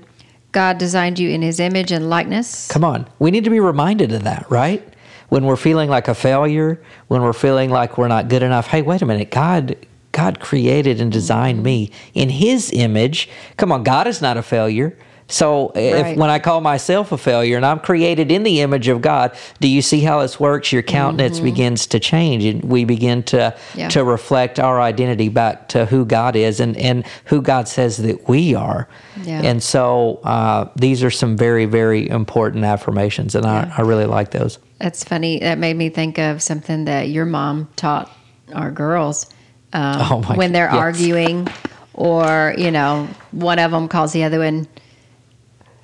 God 0.52 0.78
designed 0.78 1.18
you 1.18 1.30
in 1.30 1.42
his 1.42 1.60
image 1.60 1.92
and 1.92 2.10
likeness. 2.10 2.66
Come 2.68 2.84
on, 2.84 3.06
we 3.20 3.30
need 3.30 3.44
to 3.44 3.50
be 3.50 3.60
reminded 3.60 4.12
of 4.12 4.24
that, 4.24 4.50
right? 4.50 4.82
When 5.28 5.44
we're 5.46 5.56
feeling 5.56 5.88
like 5.88 6.08
a 6.08 6.14
failure, 6.14 6.82
when 7.06 7.22
we're 7.22 7.32
feeling 7.32 7.70
like 7.70 7.96
we're 7.96 8.08
not 8.08 8.28
good 8.28 8.42
enough. 8.42 8.66
Hey, 8.66 8.82
wait 8.82 9.00
a 9.00 9.06
minute, 9.06 9.30
God. 9.30 9.76
God 10.12 10.40
created 10.40 11.00
and 11.00 11.10
designed 11.12 11.62
me 11.62 11.90
in 12.14 12.28
His 12.30 12.72
image. 12.72 13.28
Come 13.56 13.70
on, 13.72 13.82
God 13.84 14.06
is 14.06 14.20
not 14.20 14.36
a 14.36 14.42
failure. 14.42 14.96
So 15.28 15.70
if 15.76 16.02
Right. 16.02 16.16
when 16.16 16.28
I 16.28 16.40
call 16.40 16.60
myself 16.60 17.12
a 17.12 17.16
failure 17.16 17.56
and 17.56 17.64
I'm 17.64 17.78
created 17.78 18.32
in 18.32 18.42
the 18.42 18.62
image 18.62 18.88
of 18.88 19.00
God, 19.00 19.30
do 19.60 19.68
you 19.68 19.80
see 19.80 20.00
how 20.00 20.22
this 20.22 20.40
works? 20.40 20.72
Your 20.72 20.82
countenance 20.82 21.38
begins 21.38 21.86
to 21.86 22.00
change 22.00 22.44
and 22.44 22.64
we 22.64 22.84
begin 22.84 23.22
to 23.24 23.36
Mm-hmm. 23.36 23.78
Yeah. 23.78 23.88
to 23.90 24.02
reflect 24.02 24.58
our 24.58 24.80
identity 24.80 25.28
back 25.28 25.68
to 25.68 25.86
who 25.86 26.04
God 26.04 26.34
is 26.34 26.58
and, 26.58 26.76
and 26.76 27.04
who 27.26 27.40
God 27.42 27.68
says 27.68 27.98
that 27.98 28.28
we 28.28 28.56
are. 28.56 28.88
Yeah. 29.22 29.42
And 29.44 29.62
so 29.62 30.18
uh, 30.24 30.68
these 30.74 31.04
are 31.04 31.12
some 31.12 31.36
very, 31.36 31.64
very 31.66 32.08
important 32.08 32.64
affirmations 32.64 33.36
and 33.36 33.44
Yeah. 33.44 33.72
I, 33.78 33.82
I 33.82 33.84
really 33.86 34.06
like 34.06 34.32
those. 34.32 34.58
That's 34.80 35.04
funny. 35.04 35.38
That 35.38 35.58
made 35.58 35.76
me 35.76 35.90
think 35.90 36.18
of 36.18 36.42
something 36.42 36.86
that 36.86 37.08
your 37.08 37.24
mom 37.24 37.68
taught 37.76 38.10
our 38.52 38.72
girls 38.72 39.26
um, 39.72 40.24
Oh 40.28 40.34
when 40.34 40.52
they're 40.52 40.68
God, 40.68 40.74
yes. 40.74 40.80
arguing, 40.82 41.48
or 41.94 42.54
you 42.56 42.70
know, 42.70 43.08
one 43.32 43.58
of 43.58 43.70
them 43.70 43.88
calls 43.88 44.12
the 44.12 44.24
other 44.24 44.38
one 44.38 44.66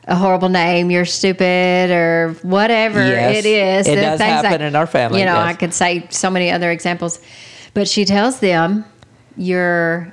a 0.08 0.14
horrible 0.14 0.48
name. 0.48 0.90
You're 0.90 1.04
stupid, 1.04 1.90
or 1.90 2.36
whatever 2.42 3.00
Yes, 3.06 3.44
it 3.44 3.46
is. 3.46 3.88
it 3.88 3.96
does 3.96 4.20
happen 4.20 4.50
like- 4.52 4.60
in 4.60 4.76
our 4.76 4.86
family, 4.86 5.20
You 5.20 5.26
know, 5.26 5.34
yes. 5.34 5.46
I 5.48 5.54
could 5.54 5.74
say 5.74 6.06
so 6.10 6.30
many 6.30 6.50
other 6.50 6.70
examples, 6.70 7.20
but 7.74 7.88
she 7.88 8.04
tells 8.04 8.38
them 8.40 8.84
you're 9.36 10.12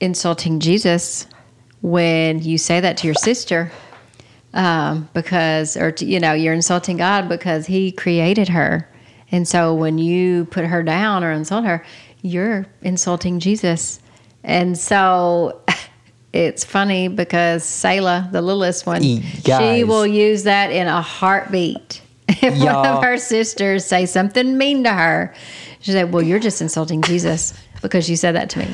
insulting 0.00 0.60
Jesus 0.60 1.26
when 1.80 2.40
you 2.42 2.56
say 2.58 2.78
that 2.80 2.96
to 2.98 3.06
your 3.08 3.14
sister 3.14 3.72
um, 4.54 5.08
because, 5.14 5.76
or 5.76 5.90
to, 5.92 6.04
you 6.04 6.20
know, 6.20 6.32
you're 6.34 6.54
insulting 6.54 6.96
God 6.96 7.28
because 7.28 7.66
He 7.66 7.90
created 7.90 8.48
her, 8.50 8.88
and 9.32 9.48
so 9.48 9.74
when 9.74 9.98
you 9.98 10.44
put 10.46 10.66
her 10.66 10.82
down 10.82 11.24
or 11.24 11.32
insult 11.32 11.64
her, 11.64 11.84
you're 12.22 12.66
insulting 12.82 13.40
Jesus, 13.40 14.00
and 14.42 14.78
so. 14.78 15.60
It's 16.34 16.64
funny 16.64 17.08
because 17.08 17.62
Selah, 17.62 18.30
the 18.32 18.40
littlest 18.40 18.86
one, 18.86 19.04
E- 19.04 19.20
she 19.44 19.84
will 19.84 20.06
use 20.06 20.44
that 20.44 20.72
in 20.72 20.86
a 20.88 21.02
heartbeat. 21.02 22.00
If 22.28 22.54
one 22.54 22.56
Y'all. 22.62 22.86
of 22.86 23.04
her 23.04 23.18
sisters 23.18 23.84
say 23.84 24.06
something 24.06 24.56
mean 24.56 24.84
to 24.84 24.92
her, 24.94 25.34
she 25.80 25.92
said, 25.92 26.10
"Well, 26.10 26.22
you're 26.22 26.38
just 26.38 26.62
insulting 26.62 27.02
Jesus 27.02 27.52
because 27.82 28.08
you 28.08 28.16
said 28.16 28.34
that 28.34 28.48
to 28.48 28.60
me." 28.60 28.68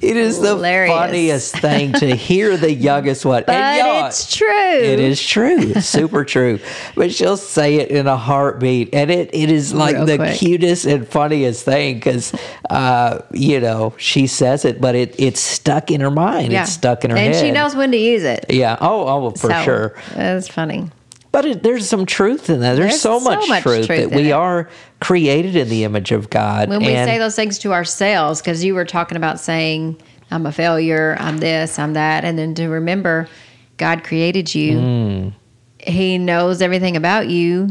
It 0.00 0.16
is 0.16 0.40
the 0.40 0.56
funniest 0.58 1.56
thing 1.58 1.92
to 1.92 2.16
hear 2.16 2.56
the 2.56 2.72
youngest 2.90 3.24
one. 3.24 3.44
But 3.46 3.54
and 3.54 3.86
it's 4.06 4.34
true. 4.34 4.48
It 4.48 4.98
is 5.00 5.20
true. 5.22 5.56
It's 5.58 5.86
super 5.86 6.24
true. 6.34 6.58
But 6.94 7.12
she'll 7.12 7.36
say 7.36 7.76
it 7.76 7.90
in 7.90 8.06
a 8.06 8.16
heartbeat. 8.16 8.94
And 8.94 9.10
it, 9.10 9.30
it 9.34 9.50
is 9.50 9.72
like 9.74 9.96
Real 9.96 10.06
the 10.06 10.16
quick. 10.16 10.38
cutest 10.38 10.84
and 10.86 11.06
funniest 11.06 11.64
thing 11.64 11.94
because, 11.96 12.34
uh, 12.70 13.20
you 13.32 13.60
know, 13.60 13.94
she 13.96 14.26
says 14.26 14.64
it, 14.64 14.80
but 14.80 14.94
it, 14.94 15.14
it's 15.18 15.40
stuck 15.40 15.90
in 15.90 16.00
her 16.00 16.10
mind. 16.10 16.52
It's 16.52 16.70
stuck 16.72 17.04
in 17.04 17.10
her 17.10 17.16
and 17.16 17.34
head. 17.34 17.40
she 17.44 17.50
knows 17.50 17.74
when 17.76 17.90
to 17.92 17.98
use 17.98 18.22
it. 18.24 18.46
Yeah. 18.50 18.76
Oh, 18.80 19.06
oh 19.26 19.30
for 19.32 19.50
So, 19.50 19.62
sure. 19.62 19.94
It's 20.14 20.48
funny. 20.48 20.90
But 21.32 21.44
it, 21.46 21.62
there's 21.64 21.88
some 21.88 22.06
truth 22.06 22.48
in 22.48 22.60
that. 22.60 22.76
There's, 22.76 22.90
There's 22.90 23.00
so 23.00 23.18
so 23.18 23.24
much, 23.24 23.48
much 23.48 23.62
truth, 23.64 23.86
truth 23.86 24.10
that 24.10 24.16
we 24.16 24.28
it. 24.28 24.32
are 24.32 24.70
created 25.00 25.56
in 25.56 25.68
the 25.68 25.82
image 25.82 26.12
of 26.12 26.30
God. 26.30 26.68
When 26.68 26.78
we 26.78 26.94
and 26.94 27.08
say 27.08 27.18
those 27.18 27.34
things 27.34 27.58
to 27.58 27.72
ourselves, 27.72 28.40
because 28.40 28.62
you 28.62 28.74
were 28.76 28.84
talking 28.84 29.16
about 29.16 29.40
saying, 29.40 30.00
I'm 30.30 30.46
a 30.46 30.52
failure, 30.52 31.16
I'm 31.18 31.38
this, 31.38 31.76
I'm 31.78 31.94
that, 31.94 32.24
and 32.24 32.38
then 32.38 32.54
to 32.54 32.68
remember 32.68 33.28
God 33.76 34.04
created 34.04 34.54
you, 34.54 34.78
Mm. 34.78 35.32
He 35.78 36.16
knows 36.18 36.62
everything 36.62 36.96
about 36.96 37.28
you. 37.28 37.70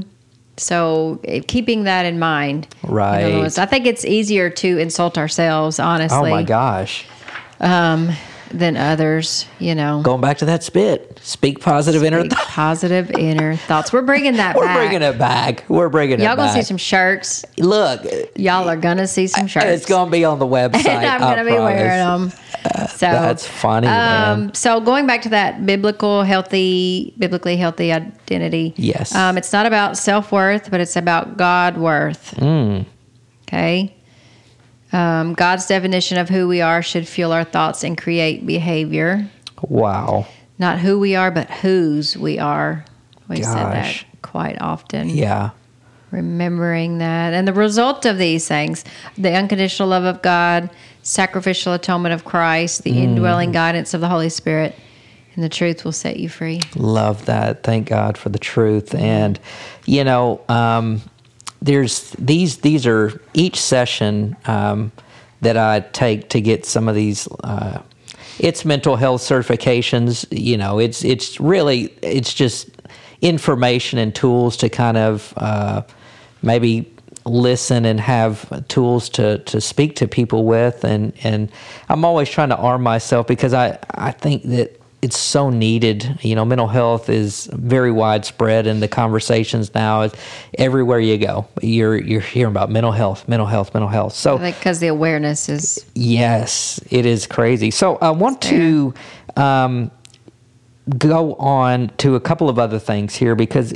So 0.57 1.19
eh, 1.25 1.41
keeping 1.47 1.85
that 1.85 2.05
in 2.05 2.19
mind, 2.19 2.67
in 2.83 2.89
Right. 2.91 3.33
words, 3.33 3.57
I 3.57 3.65
think 3.65 3.87
it's 3.87 4.05
easier 4.05 4.49
to 4.51 4.77
insult 4.77 5.17
ourselves, 5.17 5.79
honestly, 5.79 6.29
oh 6.31 6.35
my 6.35 6.43
gosh. 6.43 7.05
um, 7.59 8.11
than 8.51 8.77
others. 8.77 9.47
You 9.57 9.73
know, 9.73 10.01
Going 10.03 10.21
back 10.21 10.37
to 10.39 10.45
that 10.45 10.61
spit. 10.61 11.19
Speak 11.23 11.59
positive 11.59 12.03
inner 12.03 12.19
Speak 12.25 12.33
positive 12.37 13.09
inner 13.11 13.55
thoughts. 13.55 13.91
We're 13.91 14.03
bringing 14.03 14.33
that 14.37 14.53
back. 14.53 14.55
We're 14.57 14.65
back. 14.67 14.77
bringing 14.77 15.01
it 15.01 15.17
back. 15.17 15.65
We're 15.69 15.89
bringing 15.89 16.15
it 16.15 16.17
back. 16.19 16.27
Y'all 16.27 16.35
gonna 16.35 16.53
see 16.53 16.61
some 16.61 16.77
shirts. 16.77 17.45
Look, 17.57 18.05
Y'all 18.35 18.69
are 18.69 18.75
gonna 18.77 19.07
see 19.07 19.25
some 19.25 19.47
shirts. 19.47 19.65
it's 19.65 19.85
going 19.87 20.05
to 20.07 20.11
be 20.11 20.23
on 20.23 20.37
the 20.37 20.45
website. 20.59 20.85
and 20.85 21.05
I'm 21.07 21.19
gonna 21.19 21.45
be 21.45 21.53
wearing 21.57 21.87
them. 22.29 22.31
So 22.87 23.07
That's 23.07 23.45
funny. 23.45 23.87
Um, 23.87 24.53
so 24.53 24.79
going 24.79 25.05
back 25.05 25.21
to 25.23 25.29
that 25.29 25.65
biblical, 25.65 26.23
healthy, 26.23 27.13
biblically 27.17 27.57
healthy 27.57 27.91
identity. 27.91 28.73
Yes. 28.77 29.13
Um, 29.13 29.37
it's 29.37 29.51
not 29.51 29.65
about 29.65 29.97
self 29.97 30.31
worth, 30.31 30.71
but 30.71 30.79
it's 30.79 30.95
about 30.95 31.35
God 31.37 31.77
worth. 31.77 32.35
Mm. 32.37 32.85
Okay. 33.47 33.93
Um, 34.93 35.33
God's 35.33 35.65
definition 35.65 36.17
of 36.17 36.29
who 36.29 36.47
we 36.47 36.61
are 36.61 36.81
should 36.81 37.07
fuel 37.07 37.31
our 37.31 37.43
thoughts 37.43 37.83
and 37.83 37.97
create 37.97 38.45
behavior. 38.45 39.27
Wow. 39.61 40.27
Not 40.59 40.79
who 40.79 40.99
we 40.99 41.15
are, 41.15 41.31
but 41.31 41.49
whose 41.49 42.15
we 42.15 42.37
are. 42.39 42.85
We've 43.27 43.43
said 43.43 43.71
that 43.73 44.05
quite 44.21 44.61
often. 44.61 45.09
Yeah. 45.09 45.49
remembering 46.11 46.99
that 46.99 47.33
and 47.33 47.47
the 47.47 47.53
result 47.53 48.05
of 48.05 48.19
these 48.19 48.47
things 48.47 48.85
the 49.17 49.33
unconditional 49.33 49.89
love 49.89 50.03
of 50.03 50.21
god 50.21 50.69
sacrificial 51.03 51.73
atonement 51.73 52.13
of 52.13 52.25
christ 52.25 52.83
the 52.83 52.97
indwelling 52.97 53.51
guidance 53.51 53.93
of 53.93 54.01
the 54.01 54.09
holy 54.09 54.29
spirit 54.29 54.75
and 55.35 55.43
the 55.43 55.49
truth 55.49 55.83
will 55.83 55.91
set 55.91 56.17
you 56.17 56.29
free 56.29 56.59
Love 56.75 57.25
that. 57.25 57.63
Thank 57.63 57.87
God 57.89 58.17
for 58.17 58.29
the 58.29 58.39
truth. 58.39 58.93
And 58.93 59.39
you 59.85 60.03
know, 60.03 60.41
um, 60.49 61.01
there's 61.61 62.11
these 62.11 62.57
these 62.57 62.85
are 62.85 63.21
each 63.33 63.59
session 63.59 64.35
um, 64.45 64.91
that 65.41 65.57
I 65.57 65.81
take 65.81 66.29
to 66.29 66.41
get 66.41 66.65
some 66.65 66.87
of 66.87 66.95
these. 66.95 67.27
Uh, 67.43 67.81
it's 68.39 68.65
mental 68.65 68.95
health 68.95 69.21
certifications. 69.21 70.25
You 70.31 70.57
know, 70.57 70.79
it's 70.79 71.03
it's 71.03 71.39
really 71.39 71.93
it's 72.01 72.33
just 72.33 72.69
information 73.21 73.99
and 73.99 74.13
tools 74.13 74.57
to 74.57 74.69
kind 74.69 74.97
of 74.97 75.33
uh, 75.37 75.81
maybe 76.41 76.93
listen 77.25 77.85
and 77.85 77.99
have 77.99 78.67
tools 78.67 79.09
to, 79.09 79.39
to 79.39 79.61
speak 79.61 79.95
to 79.97 80.07
people 80.07 80.45
with 80.45 80.83
and, 80.83 81.13
and 81.23 81.51
I'm 81.89 82.05
always 82.05 82.29
trying 82.29 82.49
to 82.49 82.57
arm 82.57 82.83
myself 82.83 83.27
because 83.27 83.53
I, 83.53 83.79
I 83.91 84.11
think 84.11 84.43
that 84.43 84.79
it's 85.03 85.17
so 85.17 85.49
needed. 85.49 86.17
You 86.21 86.33
know, 86.33 86.45
mental 86.45 86.67
health 86.67 87.09
is 87.09 87.49
very 87.51 87.91
widespread, 87.91 88.67
and 88.67 88.81
the 88.81 88.87
conversations 88.87 89.75
now 89.75 90.09
everywhere 90.57 90.99
you 90.99 91.17
go. 91.17 91.45
You're 91.61 91.97
you're 91.97 92.21
hearing 92.21 92.53
about 92.53 92.71
mental 92.71 92.93
health, 92.93 93.27
mental 93.27 93.45
health, 93.45 93.73
mental 93.73 93.89
health. 93.89 94.13
So 94.13 94.37
because 94.37 94.79
the 94.79 94.87
awareness 94.87 95.49
is 95.49 95.85
yes, 95.93 96.79
it 96.89 97.05
is 97.05 97.27
crazy. 97.27 97.69
So 97.69 97.97
I 97.97 98.11
want 98.11 98.41
to. 98.43 98.93
Um, 99.35 99.91
go 100.99 101.35
on 101.35 101.89
to 101.97 102.15
a 102.15 102.19
couple 102.19 102.49
of 102.49 102.59
other 102.59 102.77
things 102.77 103.15
here 103.15 103.35
because 103.35 103.73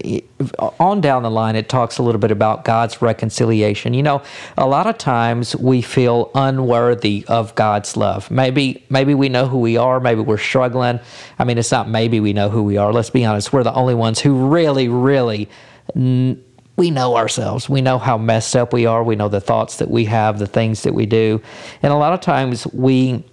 on 0.79 0.99
down 0.99 1.23
the 1.23 1.31
line 1.31 1.55
it 1.55 1.69
talks 1.69 1.97
a 1.97 2.03
little 2.03 2.19
bit 2.19 2.31
about 2.31 2.65
God's 2.65 3.01
reconciliation. 3.01 3.93
You 3.93 4.03
know, 4.03 4.21
a 4.57 4.67
lot 4.67 4.87
of 4.87 4.97
times 4.97 5.55
we 5.55 5.81
feel 5.81 6.29
unworthy 6.35 7.23
of 7.29 7.55
God's 7.55 7.95
love. 7.95 8.29
Maybe 8.29 8.83
maybe 8.89 9.13
we 9.13 9.29
know 9.29 9.47
who 9.47 9.59
we 9.59 9.77
are, 9.77 9.99
maybe 10.01 10.19
we're 10.19 10.37
struggling. 10.37 10.99
I 11.39 11.45
mean, 11.45 11.57
it's 11.57 11.71
not 11.71 11.87
maybe 11.87 12.19
we 12.19 12.33
know 12.33 12.49
who 12.49 12.63
we 12.63 12.75
are. 12.75 12.91
Let's 12.91 13.09
be 13.09 13.23
honest, 13.23 13.53
we're 13.53 13.63
the 13.63 13.73
only 13.73 13.95
ones 13.95 14.19
who 14.19 14.49
really 14.49 14.89
really 14.89 15.47
we 15.95 16.91
know 16.91 17.15
ourselves. 17.15 17.69
We 17.69 17.81
know 17.81 17.97
how 17.97 18.17
messed 18.17 18.55
up 18.55 18.73
we 18.73 18.85
are. 18.85 19.01
We 19.01 19.15
know 19.15 19.29
the 19.29 19.41
thoughts 19.41 19.77
that 19.77 19.89
we 19.89 20.05
have, 20.05 20.39
the 20.39 20.47
things 20.47 20.83
that 20.83 20.93
we 20.93 21.05
do. 21.05 21.41
And 21.81 21.93
a 21.93 21.95
lot 21.95 22.13
of 22.13 22.19
times 22.19 22.67
we 22.67 23.23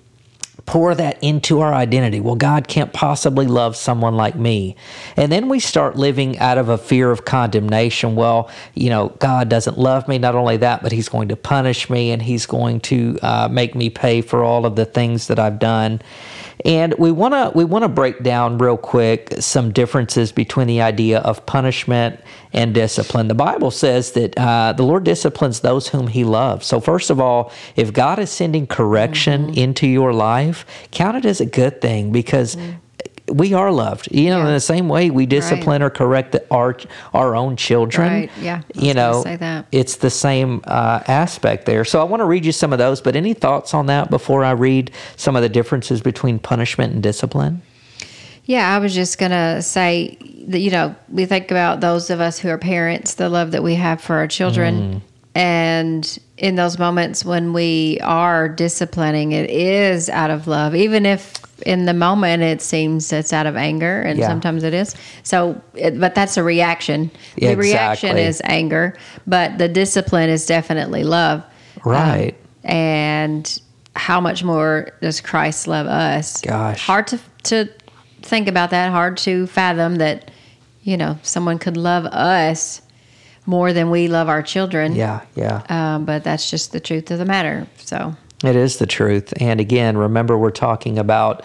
pour 0.67 0.95
that 0.95 1.23
into 1.23 1.61
our 1.61 1.75
identity. 1.75 2.21
Well, 2.21 2.37
God 2.37 2.69
can't 2.69 2.93
possibly 2.93 3.47
love 3.47 3.77
someone 3.77 4.17
like 4.17 4.35
me. 4.35 4.77
And 5.17 5.31
then 5.31 5.49
we 5.49 5.61
start 5.61 5.97
living 5.97 6.39
out 6.39 6.59
of 6.59 6.69
a 6.69 6.79
fear 6.79 7.11
of 7.11 7.25
condemnation. 7.25 8.17
Well, 8.17 8.51
you 8.75 8.91
know, 8.91 9.09
God 9.19 9.49
doesn't 9.49 9.79
love 9.79 10.09
me. 10.09 10.19
Not 10.19 10.35
only 10.35 10.57
that, 10.59 10.83
but 10.83 10.93
He's 10.93 11.09
going 11.09 11.29
to 11.29 11.37
punish 11.37 11.91
me 11.91 12.11
and 12.11 12.23
He's 12.23 12.47
going 12.47 12.81
to 12.81 13.19
uh, 13.23 13.49
make 13.51 13.75
me 13.75 13.91
pay 13.91 14.23
for 14.23 14.43
all 14.43 14.65
of 14.65 14.77
the 14.77 14.85
things 14.85 15.27
that 15.27 15.39
I've 15.39 15.59
done. 15.59 16.01
And 16.65 16.95
we 16.99 17.11
want 17.11 17.35
to 17.35 17.53
we 17.55 17.65
want 17.65 17.83
to 17.83 17.89
break 17.89 18.23
down 18.23 18.59
real 18.59 18.77
quick 18.77 19.35
some 19.41 19.73
differences 19.73 20.33
between 20.33 20.67
the 20.67 20.81
idea 20.81 21.19
of 21.21 21.45
punishment 21.47 22.21
and 22.53 22.73
discipline. 22.73 23.29
The 23.29 23.35
Bible 23.35 23.71
says 23.71 24.13
that 24.13 24.39
uh, 24.39 24.73
the 24.73 24.85
Lord 24.85 25.05
disciplines 25.05 25.61
those 25.61 25.89
whom 25.89 26.07
He 26.07 26.25
loves. 26.25 26.67
So 26.67 26.81
first 26.81 27.11
of 27.11 27.21
all, 27.21 27.53
if 27.77 27.93
God 27.93 28.19
is 28.19 28.31
sending 28.31 28.67
correction 28.67 29.47
mm-hmm. 29.49 29.59
into 29.59 29.87
your 29.87 30.13
life, 30.13 30.65
count 30.91 31.17
it 31.17 31.25
as 31.25 31.41
a 31.41 31.47
good 31.47 31.81
thing 31.81 32.13
because 32.13 32.57
mm-hmm 32.57 32.79
we 33.29 33.55
are 33.55 33.73
loved. 33.73 34.09
You 34.11 34.31
know, 34.31 34.39
yeah. 34.39 34.49
in 34.49 34.53
the 34.53 34.61
same 34.61 34.89
way 34.89 35.11
we 35.11 35.27
discipline 35.27 35.81
right. 35.81 35.87
or 35.87 35.91
correct 35.91 36.37
our 36.51 36.77
our 37.13 37.35
own 37.35 37.57
children. 37.57 38.13
Right. 38.13 38.31
Yeah. 38.41 38.63
You 38.75 38.95
know, 38.95 39.25
it's 39.73 39.97
the 39.97 40.11
same 40.11 40.63
uh, 40.65 41.03
aspect 41.07 41.67
there. 41.67 41.85
So 41.85 42.01
I 42.01 42.05
want 42.05 42.21
to 42.21 42.27
read 42.27 42.45
you 42.45 42.53
some 42.53 42.73
of 42.73 42.79
those. 42.79 43.01
But 43.01 43.17
any 43.17 43.35
thoughts 43.35 43.75
on 43.75 43.87
that 43.87 44.11
before 44.11 44.45
I 44.45 44.53
read 44.53 44.91
some 45.17 45.37
of 45.37 45.43
the 45.43 45.49
differences 45.49 46.01
between 46.01 46.39
punishment 46.39 46.93
and 46.93 47.03
discipline? 47.03 47.63
Yeah, 48.45 48.75
I 48.75 48.79
was 48.79 48.95
just 48.95 49.17
gonna 49.19 49.63
say 49.63 50.19
that 50.49 50.59
you 50.59 50.71
know 50.71 50.95
we 51.09 51.25
think 51.25 51.51
about 51.51 51.81
those 51.81 52.11
of 52.11 52.21
us 52.21 52.39
who 52.39 52.49
are 52.51 52.59
parents, 52.59 53.15
the 53.15 53.31
love 53.31 53.53
that 53.53 53.63
we 53.63 53.75
have 53.77 54.01
for 54.01 54.17
our 54.17 54.29
children. 54.29 54.75
Mm. 54.77 55.01
And 55.37 56.19
in 56.37 56.55
those 56.55 56.79
moments 56.79 57.25
when 57.25 57.53
we 57.53 57.99
are 58.03 58.49
disciplining, 58.49 59.33
it 59.33 59.51
is 59.51 60.09
out 60.09 60.31
of 60.31 60.47
love, 60.47 60.75
even 60.77 61.07
if 61.07 61.44
in 61.63 61.87
the 61.87 61.95
moment 61.95 62.43
it 62.43 62.61
seems 62.61 63.13
it's 63.13 63.33
out 63.33 63.47
of 63.47 63.57
anger 63.57 64.03
and 64.03 64.19
yeah. 64.19 64.29
sometimes 64.29 64.63
it 64.63 64.75
is. 64.75 64.95
So 65.23 65.61
it, 65.75 65.99
but 65.99 66.15
that's 66.15 66.37
a 66.37 66.43
reaction. 66.43 67.11
The 67.37 67.47
exactly. 67.49 67.71
reaction 67.71 68.19
is 68.19 68.43
anger 68.45 68.97
but 69.27 69.59
the 69.59 69.69
discipline 69.69 70.31
is 70.31 70.47
definitely 70.47 71.05
love. 71.05 71.45
Right. 71.85 72.35
um, 72.35 72.71
and 72.71 73.61
how 73.97 74.21
much 74.21 74.43
more 74.43 74.91
does 75.01 75.21
christ 75.21 75.67
love 75.67 75.87
us? 75.87 76.41
Gosh. 76.41 76.85
Hard 76.87 77.07
to 77.09 77.21
to 77.45 77.69
think 78.23 78.49
about 78.49 78.71
that. 78.71 78.91
Hard 78.91 79.17
to 79.19 79.47
fathom 79.47 79.97
that 79.97 80.31
you 80.83 80.97
know 80.97 81.19
someone 81.23 81.59
could 81.59 81.77
love 81.77 82.07
us 82.07 82.81
more 83.47 83.73
than 83.73 83.91
we 83.91 84.09
love 84.09 84.29
our 84.29 84.43
children. 84.43 84.95
Yeah 84.95 85.21
yeah. 85.35 85.63
Um, 85.69 86.05
but 86.05 86.25
that's 86.25 86.51
just 86.51 86.73
the 86.73 86.81
truth 86.81 87.11
of 87.11 87.19
the 87.19 87.25
matter. 87.25 87.67
So 87.77 88.17
it 88.43 88.57
is 88.57 88.79
the 88.79 88.87
truth. 88.87 89.33
And 89.41 89.61
again, 89.61 89.97
remember, 89.97 90.37
we're 90.37 90.51
talking 90.51 90.99
about 90.99 91.43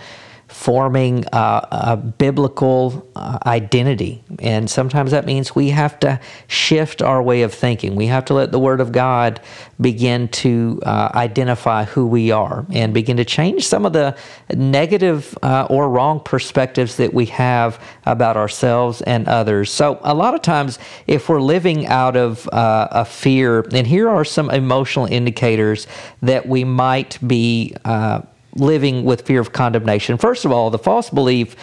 forming 0.49 1.23
a, 1.31 1.67
a 1.71 1.97
biblical 1.97 3.07
uh, 3.15 3.37
identity. 3.45 4.23
And 4.39 4.69
sometimes 4.69 5.11
that 5.11 5.25
means 5.25 5.53
we 5.53 5.69
have 5.69 5.99
to 5.99 6.19
shift 6.47 7.01
our 7.03 7.21
way 7.21 7.43
of 7.43 7.53
thinking. 7.53 7.95
We 7.95 8.07
have 8.07 8.25
to 8.25 8.33
let 8.33 8.51
the 8.51 8.59
Word 8.59 8.81
of 8.81 8.91
God 8.91 9.39
begin 9.79 10.27
to 10.29 10.81
uh, 10.83 11.11
identify 11.13 11.85
who 11.85 12.07
we 12.07 12.31
are 12.31 12.65
and 12.71 12.93
begin 12.93 13.17
to 13.17 13.25
change 13.25 13.67
some 13.67 13.85
of 13.85 13.93
the 13.93 14.17
negative 14.53 15.37
uh, 15.43 15.67
or 15.69 15.87
wrong 15.87 16.19
perspectives 16.19 16.97
that 16.97 17.13
we 17.13 17.27
have 17.27 17.81
about 18.07 18.35
ourselves 18.35 19.01
and 19.03 19.27
others. 19.27 19.71
So, 19.71 19.99
a 20.03 20.15
lot 20.15 20.33
of 20.33 20.41
times, 20.41 20.79
if 21.05 21.29
we're 21.29 21.41
living 21.41 21.85
out 21.85 22.17
of 22.17 22.49
uh, 22.49 22.87
a 22.91 23.05
fear, 23.05 23.61
and 23.71 23.85
here 23.85 24.09
are 24.09 24.25
some 24.25 24.49
emotional 24.49 25.05
indicators 25.05 25.85
that 26.23 26.47
we 26.47 26.63
might 26.63 27.19
be 27.25 27.75
uh, 27.85 28.21
living 28.55 29.03
with 29.05 29.21
fear 29.21 29.39
of 29.39 29.51
condemnation. 29.53 30.17
First 30.17 30.45
of 30.45 30.51
all, 30.51 30.69
the 30.69 30.79
false 30.79 31.09
belief 31.09 31.55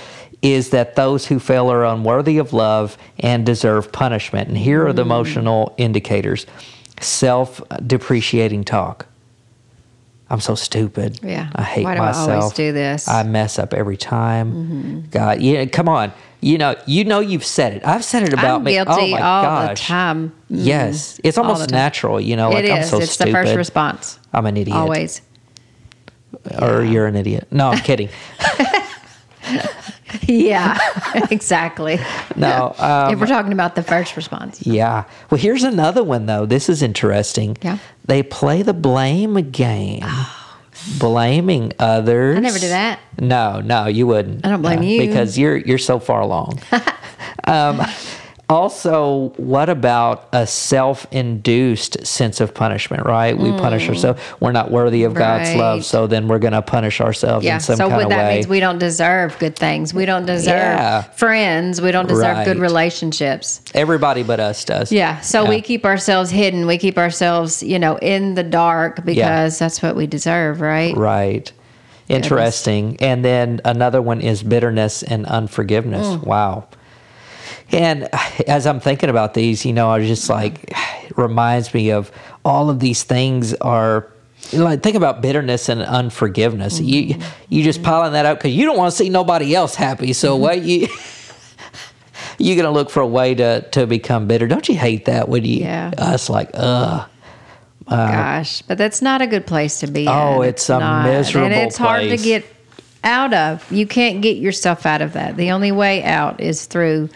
is 0.42 0.70
that 0.70 0.96
those 0.96 1.26
who 1.26 1.38
fail 1.38 1.70
are 1.70 1.84
unworthy 1.84 2.38
of 2.38 2.52
love 2.52 2.96
and 3.18 3.44
deserve 3.44 3.90
punishment. 3.90 4.48
And 4.48 4.56
here 4.56 4.86
are 4.86 4.92
the 4.92 5.02
mm. 5.02 5.06
emotional 5.06 5.74
indicators 5.76 6.46
self 7.00 7.60
depreciating 7.86 8.64
talk. 8.64 9.06
I'm 10.28 10.40
so 10.40 10.56
stupid. 10.56 11.20
Yeah. 11.22 11.50
I 11.54 11.62
hate 11.62 11.84
Why 11.84 11.94
do 11.94 12.00
myself. 12.00 12.28
I 12.28 12.34
always 12.34 12.52
do 12.52 12.72
this? 12.72 13.06
I 13.08 13.22
mess 13.22 13.58
up 13.58 13.72
every 13.72 13.96
time. 13.96 14.52
Mm-hmm. 14.52 15.00
God, 15.10 15.40
yeah, 15.40 15.64
come 15.66 15.88
on. 15.88 16.12
You 16.40 16.58
know, 16.58 16.74
you 16.84 17.04
know, 17.04 17.20
you've 17.20 17.44
said 17.44 17.74
it. 17.74 17.86
I've 17.86 18.04
said 18.04 18.24
it 18.24 18.32
about 18.32 18.58
I'm 18.58 18.64
me. 18.64 18.72
Guilty 18.72 18.90
oh 18.90 19.10
my 19.10 19.20
all 19.20 19.42
gosh. 19.42 19.80
the 19.80 19.86
time. 19.86 20.28
Mm-hmm. 20.28 20.56
Yes, 20.64 21.20
it's 21.24 21.38
almost 21.38 21.70
natural. 21.70 22.20
You 22.20 22.36
know, 22.36 22.50
it 22.50 22.54
like 22.54 22.64
is. 22.64 22.70
I'm 22.70 22.84
so 22.84 23.00
it's 23.00 23.12
stupid. 23.12 23.34
the 23.34 23.38
first 23.38 23.56
response. 23.56 24.18
I'm 24.32 24.46
an 24.46 24.56
idiot. 24.56 24.76
Always 24.76 25.22
or 26.60 26.82
yeah. 26.82 26.90
you're 26.90 27.06
an 27.06 27.16
idiot. 27.16 27.48
No, 27.50 27.68
I'm 27.68 27.78
kidding. 27.78 28.08
yeah, 30.22 30.78
exactly. 31.30 31.98
No, 32.34 32.74
um, 32.78 33.12
if 33.12 33.20
we're 33.20 33.26
talking 33.26 33.52
about 33.52 33.74
the 33.74 33.82
first 33.82 34.16
response. 34.16 34.66
Yeah. 34.66 35.04
Well, 35.30 35.40
here's 35.40 35.64
another 35.64 36.02
one 36.02 36.26
though. 36.26 36.46
This 36.46 36.68
is 36.68 36.82
interesting. 36.82 37.56
Yeah. 37.62 37.78
They 38.04 38.22
play 38.22 38.62
the 38.62 38.74
blame 38.74 39.34
game. 39.50 40.02
Oh. 40.04 40.42
Blaming 40.98 41.72
others. 41.78 42.36
I 42.36 42.40
never 42.40 42.58
do 42.58 42.68
that. 42.68 43.00
No, 43.18 43.60
no, 43.60 43.86
you 43.86 44.06
wouldn't. 44.06 44.44
I 44.44 44.50
don't 44.50 44.62
blame 44.62 44.82
you 44.82 45.00
because 45.00 45.38
you're 45.38 45.56
you're 45.56 45.78
so 45.78 45.98
far 45.98 46.20
along. 46.20 46.60
um, 47.44 47.80
also, 48.48 49.32
what 49.36 49.68
about 49.68 50.28
a 50.32 50.46
self 50.46 51.06
induced 51.10 52.06
sense 52.06 52.40
of 52.40 52.54
punishment, 52.54 53.04
right? 53.04 53.36
We 53.36 53.48
mm. 53.48 53.58
punish 53.58 53.88
ourselves. 53.88 54.22
We're 54.38 54.52
not 54.52 54.70
worthy 54.70 55.02
of 55.02 55.14
right. 55.14 55.38
God's 55.38 55.56
love, 55.56 55.84
so 55.84 56.06
then 56.06 56.28
we're 56.28 56.38
going 56.38 56.52
to 56.52 56.62
punish 56.62 57.00
ourselves 57.00 57.44
yeah. 57.44 57.54
in 57.54 57.60
some 57.60 57.76
so 57.76 57.88
kind 57.88 58.02
of 58.02 58.08
way. 58.08 58.14
So 58.14 58.16
that 58.16 58.34
means 58.34 58.46
we 58.46 58.60
don't 58.60 58.78
deserve 58.78 59.36
good 59.40 59.56
things. 59.56 59.92
We 59.92 60.06
don't 60.06 60.26
deserve 60.26 60.54
yeah. 60.54 61.02
friends. 61.02 61.80
We 61.80 61.90
don't 61.90 62.08
deserve 62.08 62.36
right. 62.36 62.44
good 62.44 62.58
relationships. 62.58 63.62
Everybody 63.74 64.22
but 64.22 64.38
us 64.38 64.64
does. 64.64 64.92
Yeah. 64.92 65.20
So 65.22 65.42
yeah. 65.42 65.48
we 65.48 65.60
keep 65.60 65.84
ourselves 65.84 66.30
hidden. 66.30 66.66
We 66.66 66.78
keep 66.78 66.98
ourselves, 66.98 67.64
you 67.64 67.80
know, 67.80 67.98
in 67.98 68.34
the 68.34 68.44
dark 68.44 69.04
because 69.04 69.58
that's 69.58 69.82
what 69.82 69.96
we 69.96 70.06
deserve, 70.06 70.60
right? 70.60 70.96
Right. 70.96 71.52
Interesting. 72.08 72.90
Goodness. 72.90 73.02
And 73.02 73.24
then 73.24 73.60
another 73.64 74.00
one 74.00 74.20
is 74.20 74.44
bitterness 74.44 75.02
and 75.02 75.26
unforgiveness. 75.26 76.06
Mm. 76.06 76.24
Wow. 76.24 76.68
And 77.72 78.08
as 78.46 78.66
I'm 78.66 78.80
thinking 78.80 79.10
about 79.10 79.34
these, 79.34 79.64
you 79.64 79.72
know, 79.72 79.90
I 79.90 79.98
was 79.98 80.08
just 80.08 80.28
like, 80.30 80.64
it 81.04 81.16
reminds 81.16 81.74
me 81.74 81.90
of 81.90 82.12
all 82.44 82.70
of 82.70 82.80
these 82.80 83.02
things 83.02 83.54
are 83.54 84.10
like 84.52 84.82
think 84.82 84.96
about 84.96 85.22
bitterness 85.22 85.68
and 85.68 85.82
unforgiveness. 85.82 86.78
Mm-hmm. 86.78 87.18
You 87.18 87.26
you 87.48 87.64
just 87.64 87.82
piling 87.82 88.12
that 88.12 88.26
up 88.26 88.38
because 88.38 88.54
you 88.54 88.64
don't 88.64 88.76
want 88.76 88.92
to 88.92 88.96
see 88.96 89.08
nobody 89.08 89.54
else 89.54 89.74
happy. 89.74 90.12
So 90.12 90.34
mm-hmm. 90.34 90.42
what 90.42 90.62
you 90.62 90.88
you're 92.38 92.56
gonna 92.56 92.70
look 92.70 92.90
for 92.90 93.00
a 93.00 93.06
way 93.06 93.34
to 93.34 93.62
to 93.70 93.86
become 93.86 94.26
bitter. 94.26 94.46
Don't 94.46 94.68
you 94.68 94.76
hate 94.76 95.06
that 95.06 95.28
when 95.28 95.44
you 95.44 95.60
yeah. 95.60 95.90
us 95.98 96.28
like 96.28 96.50
ugh. 96.54 97.08
Uh, 97.88 98.10
Gosh, 98.10 98.62
but 98.62 98.78
that's 98.78 99.00
not 99.00 99.22
a 99.22 99.28
good 99.28 99.46
place 99.46 99.78
to 99.80 99.86
be. 99.86 100.08
Oh, 100.08 100.42
in. 100.42 100.48
it's, 100.48 100.62
it's 100.62 100.70
a 100.70 100.78
not. 100.80 101.04
miserable 101.04 101.46
and 101.46 101.54
it's 101.54 101.78
place. 101.78 101.88
hard 101.88 102.02
to 102.08 102.16
get 102.16 102.44
out 103.04 103.32
of. 103.32 103.70
You 103.70 103.86
can't 103.86 104.20
get 104.20 104.38
yourself 104.38 104.86
out 104.86 105.02
of 105.02 105.12
that. 105.12 105.36
The 105.36 105.52
only 105.52 105.70
way 105.70 106.02
out 106.02 106.40
is 106.40 106.66
through 106.66 107.10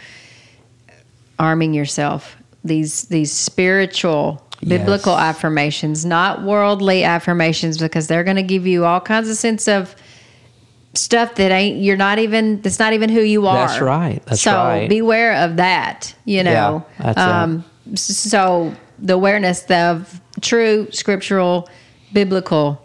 arming 1.41 1.73
yourself 1.73 2.37
these 2.63 3.03
these 3.05 3.31
spiritual 3.31 4.45
biblical 4.67 5.13
yes. 5.13 5.21
affirmations 5.21 6.05
not 6.05 6.43
worldly 6.43 7.03
affirmations 7.03 7.79
because 7.79 8.05
they're 8.05 8.23
going 8.23 8.35
to 8.35 8.43
give 8.43 8.67
you 8.67 8.85
all 8.85 9.01
kinds 9.01 9.27
of 9.27 9.35
sense 9.35 9.67
of 9.67 9.95
stuff 10.93 11.33
that 11.35 11.51
ain't 11.51 11.81
you're 11.81 11.97
not 11.97 12.19
even 12.19 12.61
that's 12.61 12.77
not 12.77 12.93
even 12.93 13.09
who 13.09 13.21
you 13.21 13.47
are 13.47 13.67
that's 13.67 13.81
right 13.81 14.23
that's 14.27 14.41
so 14.41 14.53
right. 14.53 14.87
beware 14.87 15.33
of 15.43 15.55
that 15.55 16.13
you 16.25 16.43
know 16.43 16.85
yeah, 16.99 17.41
um 17.41 17.65
it. 17.91 17.97
so 17.97 18.71
the 18.99 19.13
awareness 19.13 19.65
of 19.71 20.21
true 20.41 20.87
scriptural 20.91 21.67
biblical 22.13 22.79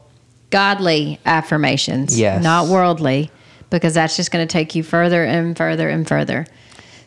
godly 0.48 1.20
affirmations 1.26 2.18
yes 2.18 2.42
not 2.42 2.68
worldly 2.68 3.30
because 3.70 3.94
that's 3.94 4.16
just 4.16 4.30
going 4.30 4.46
to 4.46 4.50
take 4.50 4.74
you 4.74 4.82
further 4.82 5.24
and 5.24 5.56
further 5.56 5.88
and 5.88 6.06
further. 6.06 6.46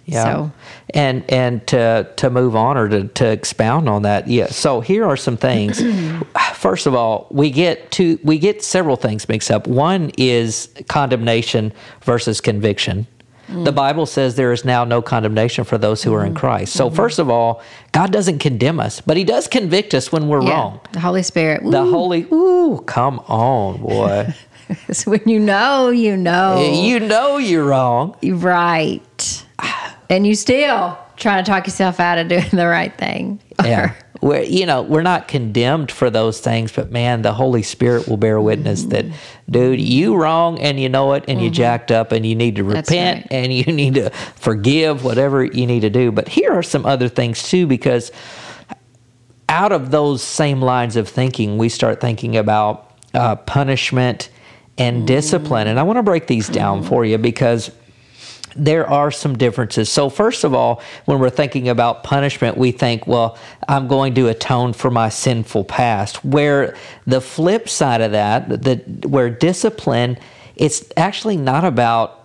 Yeah. 0.09 0.23
So, 0.23 0.51
And 0.93 1.29
and 1.29 1.65
to 1.67 2.11
to 2.15 2.29
move 2.29 2.55
on 2.55 2.77
or 2.77 2.89
to, 2.89 3.07
to 3.07 3.27
expound 3.27 3.87
on 3.89 4.03
that, 4.03 4.27
yeah. 4.27 4.47
So 4.47 4.81
here 4.81 5.05
are 5.05 5.17
some 5.17 5.37
things. 5.37 5.81
First 6.53 6.87
of 6.87 6.95
all, 6.95 7.27
we 7.29 7.51
get 7.51 7.91
to 7.91 8.19
we 8.23 8.39
get 8.39 8.63
several 8.63 8.95
things 8.95 9.27
mixed 9.29 9.51
up. 9.51 9.67
One 9.67 10.11
is 10.17 10.69
condemnation 10.87 11.73
versus 12.01 12.41
conviction. 12.41 13.07
Mm. 13.49 13.65
The 13.65 13.71
Bible 13.71 14.05
says 14.05 14.35
there 14.35 14.53
is 14.53 14.63
now 14.63 14.83
no 14.83 15.01
condemnation 15.01 15.63
for 15.63 15.77
those 15.77 16.03
who 16.03 16.13
are 16.13 16.23
in 16.23 16.33
mm. 16.33 16.37
Christ. 16.37 16.73
So 16.73 16.87
mm-hmm. 16.87 16.95
first 16.95 17.19
of 17.19 17.29
all, 17.29 17.61
God 17.91 18.11
doesn't 18.11 18.39
condemn 18.39 18.79
us, 18.79 19.01
but 19.01 19.17
He 19.17 19.23
does 19.23 19.47
convict 19.47 19.93
us 19.93 20.11
when 20.11 20.27
we're 20.27 20.43
yeah, 20.43 20.51
wrong. 20.51 20.79
the 20.91 20.99
Holy 20.99 21.23
Spirit. 21.23 21.63
The 21.63 21.85
Holy, 21.85 22.27
ooh, 22.31 22.83
come 22.85 23.19
on, 23.27 23.81
boy. 23.81 24.33
When 25.05 25.21
you 25.25 25.39
know, 25.39 25.89
you 25.89 26.15
know. 26.15 26.61
you 26.61 26.99
know 26.99 27.37
you're 27.37 27.63
wrong. 27.63 28.15
Right. 28.21 29.45
And 30.09 30.25
you 30.25 30.35
still 30.35 30.97
trying 31.17 31.43
to 31.43 31.49
talk 31.49 31.67
yourself 31.67 31.99
out 31.99 32.17
of 32.17 32.27
doing 32.27 32.49
the 32.51 32.67
right 32.67 32.95
thing. 32.97 33.39
Yeah. 33.63 33.93
We're, 34.21 34.41
you 34.41 34.65
know, 34.65 34.81
we're 34.81 35.01
not 35.01 35.29
condemned 35.29 35.93
for 35.93 36.09
those 36.09 36.41
things, 36.41 36.73
but 36.73 36.91
man, 36.91 37.21
the 37.21 37.31
Holy 37.31 37.63
Spirit 37.63 38.09
will 38.09 38.17
bear 38.17 38.41
witness 38.41 38.83
that, 38.85 39.05
mm-hmm. 39.05 39.15
dude, 39.49 39.79
you 39.79 40.17
wrong 40.17 40.59
and 40.59 40.77
you 40.77 40.89
know 40.89 41.13
it 41.13 41.23
and 41.29 41.39
you 41.39 41.47
mm-hmm. 41.47 41.53
jacked 41.53 41.89
up 41.89 42.11
and 42.11 42.25
you 42.25 42.35
need 42.35 42.57
to 42.57 42.65
repent 42.65 43.21
right. 43.21 43.27
and 43.31 43.53
you 43.53 43.63
need 43.71 43.93
to 43.93 44.09
forgive 44.09 45.05
whatever 45.05 45.45
you 45.45 45.65
need 45.65 45.81
to 45.81 45.89
do. 45.89 46.11
But 46.11 46.27
here 46.27 46.51
are 46.51 46.63
some 46.63 46.85
other 46.85 47.07
things 47.07 47.43
too, 47.43 47.65
because 47.65 48.11
out 49.47 49.71
of 49.71 49.89
those 49.89 50.21
same 50.21 50.61
lines 50.61 50.97
of 50.97 51.07
thinking, 51.07 51.57
we 51.57 51.69
start 51.69 52.01
thinking 52.01 52.35
about 52.35 52.91
uh, 53.13 53.37
punishment 53.37 54.29
and 54.77 55.07
discipline. 55.07 55.67
Mm. 55.67 55.71
And 55.71 55.79
I 55.79 55.83
want 55.83 55.95
to 55.95 56.03
break 56.03 56.27
these 56.27 56.49
down 56.49 56.83
for 56.83 57.05
you 57.05 57.17
because 57.17 57.71
there 58.59 58.87
are 58.87 59.09
some 59.09 59.37
differences. 59.37 59.89
So, 59.89 60.09
first 60.09 60.43
of 60.43 60.53
all, 60.53 60.81
when 61.05 61.19
we're 61.19 61.29
thinking 61.29 61.69
about 61.69 62.03
punishment, 62.03 62.57
we 62.57 62.71
think, 62.71 63.07
well, 63.07 63.37
I'm 63.67 63.87
going 63.87 64.13
to 64.15 64.27
atone 64.27 64.73
for 64.73 64.91
my 64.91 65.09
sinful 65.09 65.63
past. 65.65 66.23
Where 66.25 66.75
the 67.07 67.21
flip 67.21 67.69
side 67.69 68.01
of 68.01 68.11
that, 68.11 68.49
the, 68.49 68.75
where 69.07 69.29
discipline, 69.29 70.17
it's 70.55 70.85
actually 70.97 71.37
not 71.37 71.63
about 71.63 72.19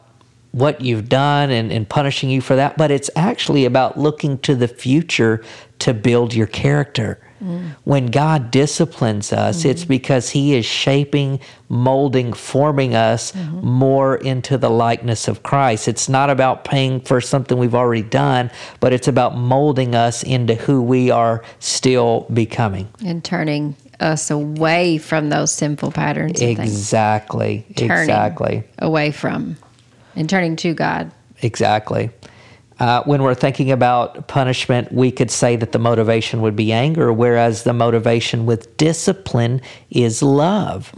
what 0.51 0.81
you've 0.81 1.09
done 1.09 1.51
and, 1.51 1.73
and 1.73 1.89
punishing 1.89 2.31
you 2.31 2.41
for 2.41 2.57
that, 2.57 2.77
but 2.77 2.91
it's 2.91 3.11
actually 3.17 3.65
about 3.65 3.99
looking 3.99 4.39
to 4.39 4.55
the 4.55 4.69
future 4.69 5.43
to 5.81 5.93
build 5.93 6.35
your 6.35 6.47
character. 6.47 7.19
When 7.85 8.07
God 8.07 8.51
disciplines 8.51 9.33
us, 9.33 9.65
it's 9.65 9.83
mm-hmm. 9.83 9.89
because 9.89 10.31
He 10.31 10.55
is 10.55 10.65
shaping, 10.65 11.41
molding, 11.69 12.33
forming 12.33 12.95
us 12.95 13.33
mm-hmm. 13.33 13.67
more 13.67 14.17
into 14.17 14.57
the 14.57 14.71
likeness 14.71 15.29
of 15.29 15.43
Christ. 15.43 15.89
It's 15.89 16.09
not 16.09 16.31
about 16.31 16.65
paying 16.65 17.01
for 17.01 17.21
something 17.21 17.59
we've 17.59 17.75
already 17.75 18.03
done, 18.03 18.51
but 18.81 18.93
it's 18.93 19.09
about 19.09 19.37
molding 19.37 19.95
us 19.95 20.23
into 20.23 20.55
who 20.55 20.81
we 20.81 21.11
are 21.11 21.43
still 21.59 22.27
becoming. 22.33 22.89
And 23.05 23.23
turning 23.23 23.77
us 24.01 24.31
away 24.31 24.99
from 24.99 25.29
those 25.29 25.53
sinful 25.53 25.93
patterns 25.93 26.41
and. 26.41 26.59
Exactly. 26.59 27.67
Exactly. 27.77 28.65
away 28.79 29.11
from 29.11 29.57
and 30.17 30.29
turning 30.29 30.57
to 30.57 30.75
God. 30.75 31.11
Exactly. 31.43 32.11
Uh, 32.81 33.03
when 33.05 33.23
we're 33.23 33.35
thinking 33.37 33.71
about 33.71 34.27
punishment, 34.27 34.91
we 34.93 35.13
could 35.13 35.31
say 35.31 35.55
that 35.55 35.71
the 35.73 35.79
motivation 35.79 36.41
would 36.41 36.57
be 36.57 36.73
anger, 36.73 37.13
whereas 37.13 37.63
the 37.63 37.73
motivation 37.73 38.47
with 38.47 38.77
discipline 38.77 39.61
is 39.91 40.23
love. 40.23 40.93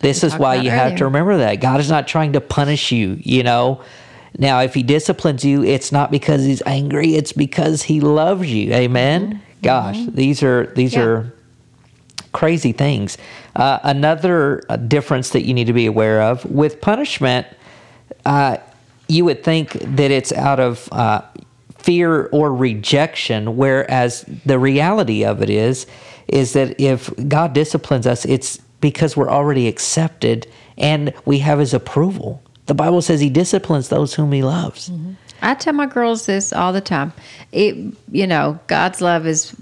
This 0.00 0.22
is 0.22 0.36
why 0.36 0.56
you 0.56 0.68
have 0.70 0.96
to 0.96 1.04
remember 1.04 1.38
that 1.38 1.56
God 1.62 1.80
is 1.80 1.88
not 1.88 2.06
trying 2.06 2.34
to 2.34 2.40
punish 2.42 2.92
you. 2.92 3.16
You 3.20 3.42
know, 3.42 3.80
now 4.38 4.60
if 4.60 4.74
He 4.74 4.82
disciplines 4.82 5.42
you, 5.42 5.64
it's 5.64 5.90
not 5.90 6.10
because 6.10 6.44
He's 6.44 6.60
angry; 6.66 7.14
it's 7.14 7.32
because 7.32 7.82
He 7.84 8.00
loves 8.00 8.52
you. 8.52 8.72
Amen. 8.74 9.40
Gosh, 9.62 9.98
these 10.08 10.42
are 10.42 10.66
these 10.74 10.92
Yeah. 10.94 11.02
are 11.02 11.32
crazy 12.32 12.72
things. 12.72 13.16
Uh, 13.56 13.78
another 13.82 14.62
uh, 14.68 14.76
difference 14.76 15.30
that 15.30 15.46
you 15.46 15.54
need 15.54 15.66
to 15.68 15.72
be 15.72 15.86
aware 15.86 16.20
of 16.20 16.44
with 16.44 16.82
punishment, 16.82 17.46
uh, 18.26 18.58
you 19.08 19.24
would 19.24 19.44
think 19.44 19.72
that 19.72 20.10
it's 20.10 20.32
out 20.32 20.60
of 20.60 20.88
uh, 20.92 21.22
fear 21.78 22.26
or 22.26 22.52
rejection, 22.54 23.56
whereas 23.56 24.24
the 24.44 24.58
reality 24.58 25.24
of 25.24 25.42
it 25.42 25.50
is, 25.50 25.86
is 26.28 26.52
that 26.54 26.80
if 26.80 27.10
God 27.28 27.52
disciplines 27.52 28.06
us, 28.06 28.24
it's 28.24 28.58
because 28.80 29.16
we're 29.16 29.30
already 29.30 29.68
accepted 29.68 30.46
and 30.76 31.14
we 31.24 31.38
have 31.38 31.58
His 31.58 31.72
approval. 31.72 32.42
The 32.66 32.74
Bible 32.74 33.02
says 33.02 33.20
He 33.20 33.30
disciplines 33.30 33.88
those 33.88 34.14
whom 34.14 34.32
He 34.32 34.42
loves. 34.42 34.90
I 35.42 35.54
tell 35.54 35.74
my 35.74 35.86
girls 35.86 36.26
this 36.26 36.52
all 36.52 36.72
the 36.72 36.80
time. 36.80 37.12
It, 37.52 37.76
you 38.10 38.26
know, 38.26 38.58
God's 38.66 39.00
love 39.00 39.26
is 39.26 39.54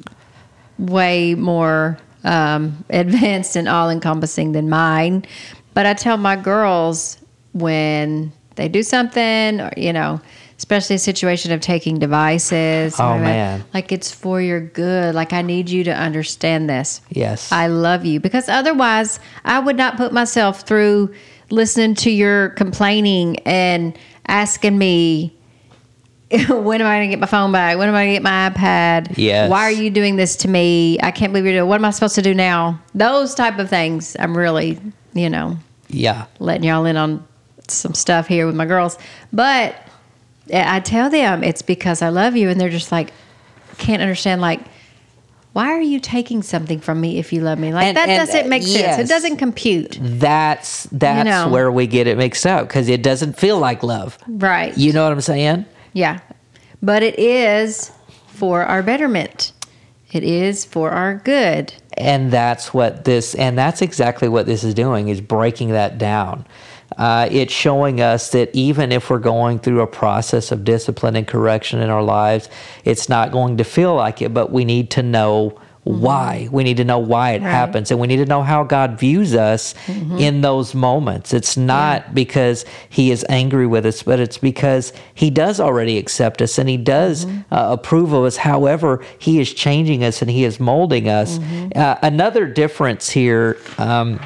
way 0.79 1.35
more 1.35 1.99
um, 2.25 2.85
advanced 2.91 3.57
and 3.57 3.69
all 3.69 3.91
encompassing 3.91 4.53
than 4.53 4.69
mine. 4.69 5.27
But 5.75 5.87
I 5.87 5.95
tell 5.95 6.17
my 6.17 6.37
girls 6.37 7.19
when 7.53 8.33
they 8.57 8.69
do 8.69 8.83
something, 8.83 9.61
or, 9.61 9.73
you 9.77 9.93
know, 9.93 10.21
especially 10.59 10.97
a 10.97 10.99
situation 10.99 11.53
of 11.53 11.61
taking 11.61 11.99
devices. 11.99 12.99
Oh, 12.99 13.19
man. 13.19 13.65
Like 13.75 13.93
it's 13.93 14.13
for 14.13 14.41
your 14.41 14.61
good. 14.61 15.15
Like 15.15 15.33
I 15.33 15.43
need 15.43 15.69
you 15.69 15.85
to 15.85 15.95
understand 15.95 16.69
this. 16.71 17.01
Yes. 17.11 17.51
I 17.53 17.67
love 17.67 18.05
you 18.05 18.21
because 18.21 18.49
otherwise 18.49 19.21
I 19.45 19.59
would 19.59 19.77
not 19.77 19.97
put 19.97 20.13
myself 20.13 20.63
through 20.63 21.15
listening 21.51 21.95
to 21.97 22.11
your 22.11 22.51
complaining 22.51 23.39
and 23.41 23.99
asking 24.27 24.79
me 24.79 25.37
when 26.49 26.81
am 26.81 26.87
I 26.87 26.99
going 26.99 27.11
to 27.11 27.13
get 27.13 27.21
my 27.21 27.27
phone 27.27 27.53
back? 27.53 27.79
When 27.79 27.89
am 27.89 27.95
I 27.95 28.05
going 28.05 28.15
to 28.15 28.15
get 28.15 28.23
my 28.23 28.51
iPad? 28.51 29.17
Yes. 29.17 29.51
Why 29.51 29.63
are 29.63 29.71
you 29.71 29.91
doing 29.91 30.17
this 30.17 30.37
to 30.37 30.49
me? 30.49 30.99
I 31.01 31.11
can't 31.11 31.33
believe 31.33 31.45
you're 31.45 31.55
doing. 31.55 31.69
What 31.69 31.77
am 31.77 31.85
I 31.85 31.91
supposed 31.91 32.15
to 32.17 32.23
do 32.23 32.35
now? 32.35 32.81
Those 32.95 33.35
type 33.35 33.59
of 33.59 33.69
things. 33.69 34.17
I'm 34.19 34.37
really, 34.37 34.81
you 35.13 35.29
know, 35.31 35.59
yeah. 35.89 36.27
letting 36.41 36.65
y'all 36.65 36.87
in 36.87 36.97
on 36.97 37.27
some 37.69 37.95
stuff 37.95 38.27
here 38.27 38.47
with 38.47 38.55
my 38.55 38.67
girls. 38.67 38.99
But 39.33 39.77
I 40.53 40.81
tell 40.81 41.11
them 41.11 41.43
it's 41.43 41.63
because 41.63 42.03
I 42.03 42.09
love 42.11 42.37
you, 42.37 42.49
and 42.49 42.61
they're 42.61 42.69
just 42.71 42.93
like, 42.93 43.13
can't 43.79 44.03
understand. 44.03 44.41
Like, 44.41 44.61
why 45.53 45.69
are 45.73 45.81
you 45.81 46.01
taking 46.01 46.43
something 46.43 46.81
from 46.81 47.01
me 47.01 47.19
if 47.19 47.33
you 47.33 47.41
love 47.41 47.59
me? 47.59 47.73
Like 47.73 47.87
And- 47.87 47.97
that 47.97 48.09
and, 48.09 48.27
doesn't 48.27 48.49
make 48.49 48.63
uh, 48.63 48.67
sense. 48.67 48.79
yes. 48.79 48.99
It 48.99 49.09
doesn't 49.09 49.37
compute. 49.37 49.99
That's 50.01 50.85
that's 50.91 51.27
know. 51.29 51.49
where 51.49 51.71
we 51.71 51.87
get 51.87 52.07
it 52.07 52.19
mixed 52.19 52.45
up 52.47 52.67
because 52.69 52.89
it 52.89 53.03
doesn't 53.03 53.39
feel 53.39 53.59
like 53.59 53.83
love. 53.83 54.19
Right. 54.27 54.77
You 54.77 54.93
know 54.93 55.05
what 55.05 55.13
I'm 55.13 55.21
saying? 55.21 55.65
Yeah. 55.93 56.21
But 56.83 57.03
it 57.05 57.19
is 57.19 57.93
for 58.27 58.65
our 58.65 58.83
betterment. 58.83 59.53
It 60.13 60.25
is 60.25 60.65
for 60.65 60.91
our 60.91 61.15
good. 61.17 61.73
and 61.97 62.31
that's 62.33 62.75
what 62.75 63.05
this 63.05 63.35
and 63.37 63.57
that's 63.57 63.81
exactly 63.81 64.29
what 64.29 64.47
this 64.47 64.65
is 64.65 64.75
doing 64.75 65.09
is 65.09 65.21
breaking 65.21 65.69
that 65.71 65.99
down 65.99 66.45
uh, 66.97 67.29
it's 67.31 67.53
showing 67.53 68.01
us 68.01 68.31
that 68.31 68.51
even 68.55 68.93
if 68.93 69.11
we're 69.11 69.19
going 69.19 69.59
through 69.59 69.81
a 69.81 69.87
process 69.87 70.53
of 70.53 70.65
discipline 70.65 71.17
and 71.17 71.27
correction 71.27 71.81
in 71.81 71.91
our 71.91 72.03
lives 72.03 72.49
it's 72.85 73.09
not 73.09 73.33
going 73.33 73.57
to 73.57 73.65
feel 73.65 73.95
like 73.95 74.23
it 74.23 74.33
but 74.35 74.53
we 74.53 74.65
need 74.65 74.91
to 74.91 75.03
know 75.03 75.59
why. 75.85 76.49
We 76.51 76.65
need 76.65 76.79
to 76.79 76.85
know 76.85 76.99
why 76.99 77.33
it 77.33 77.43
Right. 77.43 77.51
happens 77.51 77.91
and 77.91 78.01
we 78.01 78.07
need 78.07 78.17
to 78.17 78.25
know 78.25 78.43
how 78.43 78.65
god 78.65 78.99
views 78.99 79.35
us 79.35 79.75
in 80.19 80.41
those 80.41 80.75
moments. 80.75 81.35
It's 81.35 81.59
not 81.59 82.15
because 82.15 82.65
he 82.89 83.11
is 83.11 83.23
angry 83.29 83.67
with 83.67 83.85
us 83.85 84.03
but 84.03 84.19
it's 84.19 84.39
because 84.39 84.95
he 85.13 85.29
does 85.29 85.61
already 85.61 85.99
accept 85.99 86.41
us 86.41 86.57
and 86.57 86.71
he 86.71 86.79
does 86.79 87.27
uh, 87.27 87.37
approve 87.79 88.15
of 88.15 88.25
us. 88.25 88.39
However 88.39 89.05
he 89.19 89.39
is 89.41 89.53
changing 89.53 90.03
us 90.05 90.23
and 90.23 90.31
he 90.31 90.45
is 90.45 90.59
molding 90.59 91.07
us. 91.07 91.39
Uh, 91.77 91.99
another 92.03 92.47
difference 92.47 93.11
here 93.11 93.59
um, 93.77 94.19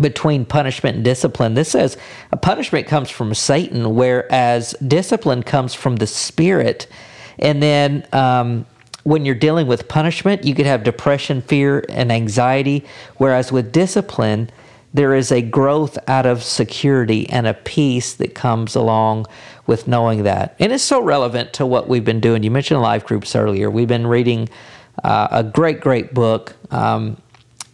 between 0.00 0.44
punishment 0.44 0.96
and 0.96 1.04
discipline. 1.04 1.54
This 1.54 1.70
says 1.70 1.96
a 2.32 2.36
punishment 2.36 2.86
comes 2.86 3.10
from 3.10 3.34
Satan, 3.34 3.94
whereas 3.94 4.74
discipline 4.86 5.42
comes 5.42 5.74
from 5.74 5.96
the 5.96 6.06
Spirit. 6.06 6.86
And 7.38 7.62
then 7.62 8.06
um, 8.12 8.66
when 9.04 9.24
you're 9.24 9.34
dealing 9.34 9.66
with 9.66 9.88
punishment, 9.88 10.44
you 10.44 10.54
could 10.54 10.66
have 10.66 10.84
depression, 10.84 11.42
fear, 11.42 11.84
and 11.88 12.12
anxiety, 12.12 12.84
whereas 13.16 13.52
with 13.52 13.72
discipline, 13.72 14.50
there 14.94 15.14
is 15.14 15.32
a 15.32 15.40
growth 15.40 15.98
out 16.06 16.26
of 16.26 16.42
security 16.42 17.28
and 17.30 17.46
a 17.46 17.54
peace 17.54 18.14
that 18.14 18.34
comes 18.34 18.74
along 18.74 19.26
with 19.66 19.88
knowing 19.88 20.24
that. 20.24 20.54
And 20.58 20.72
it's 20.72 20.84
so 20.84 21.02
relevant 21.02 21.54
to 21.54 21.66
what 21.66 21.88
we've 21.88 22.04
been 22.04 22.20
doing. 22.20 22.42
You 22.42 22.50
mentioned 22.50 22.80
life 22.82 23.04
groups 23.06 23.34
earlier. 23.34 23.70
We've 23.70 23.88
been 23.88 24.06
reading 24.06 24.48
uh, 25.02 25.28
a 25.30 25.42
great, 25.42 25.80
great 25.80 26.12
book, 26.12 26.54
um, 26.70 27.16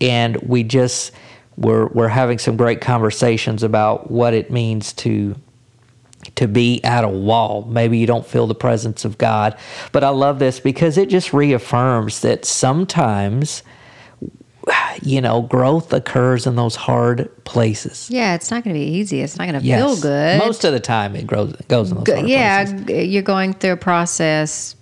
and 0.00 0.37
we 0.42 0.62
just 0.62 1.12
we're 1.59 1.87
we're 1.88 2.09
having 2.09 2.38
some 2.38 2.57
great 2.57 2.81
conversations 2.81 3.62
about 3.62 4.11
what 4.11 4.33
it 4.33 4.51
means 4.51 4.92
to 4.94 5.35
to 6.37 6.47
be 6.49 6.83
at 6.85 7.05
a 7.05 7.09
wall. 7.09 7.64
Maybe 7.68 7.99
you 7.99 8.07
don't 8.07 8.27
feel 8.27 8.47
the 8.47 8.55
presence 8.55 9.05
of 9.05 9.18
God, 9.18 9.57
but 9.92 10.05
I 10.05 10.11
love 10.11 10.38
this 10.38 10.61
because 10.61 10.97
it 10.99 11.09
just 11.09 11.33
reaffirms 11.33 12.21
that 12.21 12.44
sometimes 12.44 13.62
you 15.03 15.21
know, 15.23 15.40
growth 15.42 15.92
occurs 15.94 16.47
in 16.47 16.55
those 16.57 16.77
hard 16.77 17.31
places. 17.44 18.09
Yeah, 18.11 18.35
it's 18.35 18.51
not 18.51 18.64
going 18.64 18.75
to 18.75 18.79
be 18.81 18.85
easy. 18.87 19.23
It's 19.23 19.38
not 19.38 19.49
going 19.49 19.59
to 19.59 19.66
Yes. 19.66 19.81
feel 19.81 19.97
good. 20.03 20.38
Most 20.38 20.62
of 20.64 20.73
the 20.75 20.81
time, 20.81 21.16
it 21.16 21.27
grows 21.27 21.55
goes 21.68 21.90
in 21.90 21.97
those 21.97 22.05
Go- 22.05 22.16
hard 22.16 22.29
yeah, 22.29 22.64
places. 22.64 23.07
you're 23.09 23.23
going 23.23 23.55
through 23.55 23.73
a 23.73 23.77
process. 23.79 24.77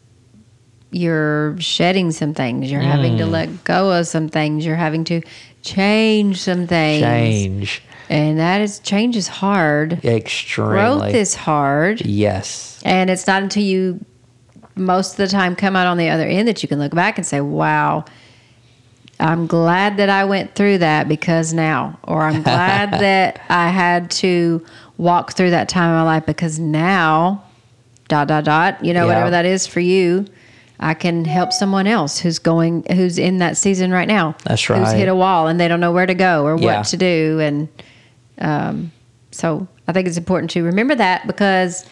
You're 0.91 1.57
shedding 1.61 2.11
some 2.11 2.35
things. 2.35 2.71
You're 2.71 2.81
having 2.81 3.15
Mm. 3.15 3.19
to 3.19 3.27
let 3.27 3.65
go 3.65 3.93
of 3.93 4.07
some 4.09 4.29
things. 4.29 4.65
You're 4.67 4.77
having 4.77 5.05
to 5.05 5.21
change 5.67 6.41
some 6.41 6.67
things. 6.67 7.03
Change 7.03 7.83
And 8.09 8.39
that 8.39 8.61
is 8.61 8.79
change 8.81 9.17
is 9.17 9.29
hard. 9.29 10.05
extremely. 10.05 10.73
Growth 10.75 11.15
is 11.15 11.35
hard. 11.35 12.01
yes. 12.07 12.81
And 12.85 13.11
it's 13.11 13.27
not 13.27 13.43
until 13.43 13.63
you 13.65 14.05
most 14.79 15.13
of 15.13 15.17
the 15.17 15.29
time 15.29 15.57
come 15.57 15.75
out 15.75 15.87
on 15.87 15.97
the 15.97 16.09
other 16.11 16.25
end 16.25 16.47
that 16.49 16.63
you 16.63 16.69
can 16.69 16.79
look 16.79 16.95
back 16.95 17.17
and 17.19 17.27
say, 17.27 17.41
Wow, 17.41 18.05
I'm 19.19 19.47
glad 19.47 19.97
that 19.97 20.11
I 20.11 20.25
went 20.25 20.55
through 20.55 20.79
that 20.79 21.09
because 21.09 21.53
now, 21.55 21.99
or 22.05 22.23
I'm 22.23 22.43
glad 22.43 22.91
that 23.01 23.41
I 23.49 23.69
had 23.71 24.11
to 24.23 24.65
walk 24.99 25.33
through 25.33 25.51
that 25.51 25.69
time 25.69 25.89
in 25.91 25.97
my 25.97 26.03
life 26.03 26.27
because 26.27 26.59
now, 26.59 27.43
dot, 28.09 28.29
dot, 28.29 28.45
dot, 28.45 28.85
you 28.85 28.93
know, 28.93 29.03
Yeah. 29.07 29.07
whatever 29.15 29.31
that 29.31 29.47
is 29.47 29.67
for 29.67 29.81
you, 29.81 30.27
I 30.79 30.95
can 30.95 31.25
help 31.25 31.53
someone 31.53 31.87
else 31.87 32.19
who's 32.19 32.39
going, 32.39 32.85
who's 32.93 33.19
in 33.19 33.39
that 33.39 33.57
season 33.57 33.91
right 33.91 34.09
now. 34.09 34.35
That's 34.45 34.69
right. 34.69 34.79
Who's 34.79 34.93
hit 34.93 35.09
a 35.09 35.15
wall 35.15 35.47
and 35.49 35.59
they 35.59 35.69
don't 35.69 35.81
know 35.81 35.93
where 35.93 36.07
to 36.07 36.15
go 36.15 36.45
or 36.45 36.59
Yeah. 36.59 36.79
what 36.79 36.87
to 36.89 36.97
do. 36.97 37.39
And 37.41 37.69
um, 38.39 38.93
so 39.31 39.67
I 39.89 39.93
think 39.93 40.07
it's 40.07 40.19
important 40.19 40.51
to 40.53 40.63
remember 40.63 40.95
that 40.95 41.27
because 41.27 41.87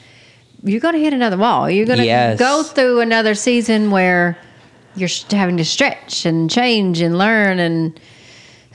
you're 0.62 0.80
going 0.80 0.94
to 0.94 1.00
hit 1.00 1.12
another 1.14 1.36
wall. 1.38 1.70
You're 1.70 1.86
going 1.86 1.98
to 1.98 2.04
Yes. 2.04 2.38
go 2.38 2.62
through 2.62 3.00
another 3.00 3.34
season 3.34 3.90
where 3.90 4.36
you're 4.96 5.08
having 5.30 5.56
to 5.56 5.64
stretch 5.64 6.24
and 6.26 6.50
change 6.50 7.00
and 7.00 7.16
learn 7.18 7.58
and 7.58 7.98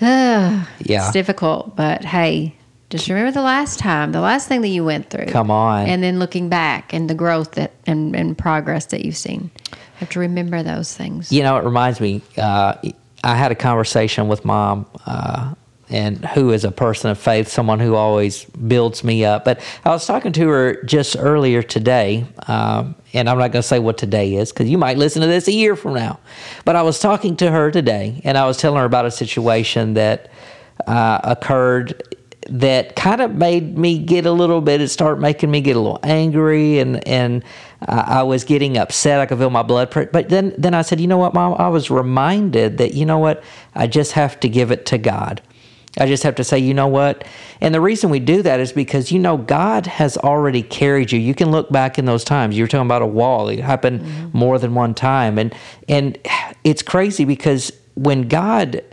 uh, 0.02 0.66
Yeah. 0.80 1.04
it's 1.06 1.12
difficult. 1.12 1.76
But 1.76 2.04
hey, 2.04 2.56
just 2.90 3.08
remember 3.08 3.32
the 3.32 3.42
last 3.44 3.78
time, 3.78 4.12
the 4.12 4.22
last 4.22 4.48
thing 4.48 4.62
that 4.62 4.68
you 4.70 4.84
went 4.84 5.12
through. 5.12 5.28
Come 5.28 5.52
on. 5.52 5.86
and 5.88 6.02
then 6.02 6.18
looking 6.18 6.50
back 6.50 6.94
and 6.94 7.08
the 7.10 7.14
growth 7.14 7.52
that 7.52 7.72
and, 7.86 8.16
and 8.16 8.36
progress 8.38 8.88
that 8.88 9.06
you've 9.06 9.18
seen. 9.18 9.52
Have 10.00 10.10
to 10.12 10.20
remember 10.20 10.64
those 10.64 10.96
things. 10.96 11.32
You 11.32 11.44
know, 11.44 11.58
it 11.58 11.66
reminds 11.66 12.00
me. 12.00 12.22
Uh, 12.38 12.76
I 13.22 13.36
had 13.36 13.52
a 13.52 13.56
conversation 13.56 14.30
with 14.30 14.46
mom, 14.46 14.86
uh, 15.06 15.54
and 15.90 16.24
who 16.24 16.52
is 16.52 16.64
a 16.64 16.72
person 16.72 17.10
of 17.10 17.18
faith, 17.18 17.48
someone 17.48 17.80
who 17.80 17.96
always 17.96 18.46
builds 18.46 19.04
me 19.04 19.26
up. 19.26 19.44
But 19.44 19.60
I 19.84 19.90
was 19.90 20.06
talking 20.06 20.32
to 20.34 20.48
her 20.48 20.82
just 20.84 21.18
earlier 21.20 21.62
today, 21.62 22.26
um, 22.48 22.96
and 23.14 23.28
I'm 23.28 23.38
not 23.38 23.52
going 23.52 23.62
to 23.62 23.68
say 23.68 23.80
what 23.80 23.98
today 23.98 24.36
is 24.36 24.54
because 24.54 24.70
you 24.70 24.78
might 24.78 24.98
listen 24.98 25.22
to 25.22 25.28
this 25.28 25.48
a 25.48 25.52
year 25.52 25.76
from 25.76 25.96
now. 25.96 26.20
But 26.64 26.76
I 26.76 26.84
was 26.84 27.00
talking 27.00 27.36
to 27.38 27.52
her 27.52 27.72
today, 27.72 28.22
and 28.24 28.38
I 28.38 28.46
was 28.46 28.58
telling 28.58 28.80
her 28.80 28.86
about 28.86 29.06
a 29.06 29.12
situation 29.12 29.96
that 29.96 30.30
uh, 30.88 31.20
occurred 31.24 32.04
that 32.50 32.96
kind 32.96 33.22
of 33.22 33.36
made 33.36 33.78
me 33.78 34.00
get 34.00 34.26
a 34.26 34.32
little 34.32 34.62
bit. 34.62 34.82
It 34.82 34.88
started 34.88 35.22
making 35.22 35.52
me 35.52 35.62
get 35.62 35.76
a 35.76 35.80
little 35.80 36.00
angry, 36.04 36.80
and 36.80 37.06
and 37.08 37.44
I 37.82 38.24
was 38.24 38.44
getting 38.44 38.78
upset. 38.78 39.22
I 39.22 39.26
could 39.26 39.38
feel 39.38 39.50
my 39.50 39.64
blood 39.64 39.90
pressure. 39.90 40.10
But 40.12 40.30
then 40.30 40.54
then 40.58 40.74
I 40.74 40.82
said, 40.82 41.00
you 41.00 41.08
know 41.08 41.18
what, 41.18 41.34
Mom? 41.34 41.56
I 41.58 41.70
was 41.70 41.90
reminded 41.90 42.78
that 42.78 42.94
you 42.94 43.06
know 43.06 43.20
what, 43.20 43.44
I 43.74 43.88
just 43.88 44.14
have 44.14 44.40
to 44.42 44.50
give 44.50 44.72
it 44.72 44.86
to 44.88 44.98
God. 44.98 45.42
I 45.98 46.06
just 46.06 46.24
have 46.24 46.36
to 46.36 46.44
say, 46.44 46.60
you 46.60 46.74
know 46.74 46.88
what? 46.88 47.26
And 47.62 47.74
the 47.74 47.82
reason 47.82 48.10
we 48.10 48.20
do 48.20 48.42
that 48.44 48.60
is 48.60 48.72
because, 48.72 49.12
you 49.12 49.20
know, 49.20 49.38
God 49.38 49.88
has 49.88 50.18
already 50.18 50.62
carried 50.62 51.12
you. 51.12 51.20
You 51.20 51.34
can 51.34 51.52
look 51.52 51.70
back 51.72 51.98
in 51.98 52.06
those 52.06 52.24
times. 52.24 52.56
You 52.56 52.64
were 52.64 52.68
talking 52.68 52.86
about 52.86 53.02
a 53.02 53.08
wall. 53.08 53.50
It 53.50 53.60
happened 53.60 54.02
mm-hmm. 54.02 54.38
more 54.38 54.60
than 54.60 54.76
one 54.76 54.94
time. 54.94 55.38
And 55.38 55.54
and 55.88 56.18
it's 56.64 56.82
crazy 56.82 57.26
because 57.26 57.72
when 57.96 58.28
God 58.28 58.84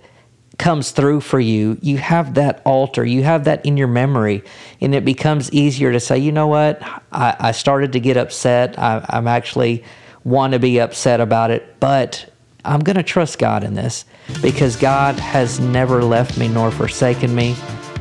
comes 0.58 0.90
through 0.90 1.20
for 1.20 1.38
you, 1.38 1.78
you 1.82 1.98
have 1.98 2.34
that 2.34 2.62
altar, 2.64 3.04
you 3.04 3.22
have 3.22 3.44
that 3.44 3.64
in 3.66 3.76
your 3.76 3.88
memory, 3.88 4.42
and 4.80 4.94
it 4.94 5.04
becomes 5.04 5.52
easier 5.52 5.92
to 5.92 6.00
say, 6.00 6.18
you 6.18 6.32
know 6.32 6.46
what, 6.46 6.82
I, 7.12 7.36
I 7.38 7.52
started 7.52 7.92
to 7.92 8.00
get 8.00 8.16
upset. 8.16 8.78
I, 8.78 9.04
I'm 9.10 9.28
actually 9.28 9.84
want 10.24 10.54
to 10.54 10.58
be 10.58 10.80
upset 10.80 11.20
about 11.20 11.50
it, 11.50 11.78
but 11.78 12.32
I'm 12.64 12.80
going 12.80 12.96
to 12.96 13.02
trust 13.02 13.38
God 13.38 13.64
in 13.64 13.74
this 13.74 14.04
because 14.42 14.76
God 14.76 15.14
has 15.16 15.60
never 15.60 16.02
left 16.02 16.36
me 16.36 16.48
nor 16.48 16.70
forsaken 16.70 17.34
me. 17.34 17.54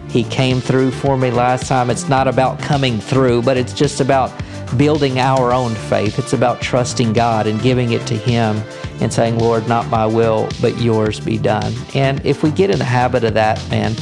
He 0.09 0.23
came 0.23 0.61
through 0.61 0.91
for 0.91 1.17
me 1.17 1.29
last 1.29 1.67
time. 1.67 1.89
It's 1.89 2.07
not 2.07 2.27
about 2.27 2.59
coming 2.59 2.99
through, 2.99 3.41
but 3.41 3.57
it's 3.57 3.73
just 3.73 3.99
about 3.99 4.31
building 4.78 5.19
our 5.19 5.54
own 5.54 5.73
faith. 5.75 6.17
It's 6.19 6.34
about 6.34 6.62
trusting 6.62 7.13
God 7.13 7.47
and 7.47 7.62
giving 7.62 7.91
it 7.91 8.06
to 8.08 8.15
Him 8.15 8.62
and 9.01 9.12
saying, 9.13 9.39
Lord, 9.39 9.67
not 9.67 9.88
my 9.89 10.06
will, 10.06 10.49
but 10.62 10.80
yours 10.82 11.19
be 11.19 11.38
done. 11.38 11.73
And 11.93 12.25
if 12.25 12.43
we 12.43 12.51
get 12.51 12.69
in 12.69 12.80
the 12.80 12.86
habit 12.86 13.23
of 13.23 13.34
that, 13.36 13.58
man, 13.69 13.95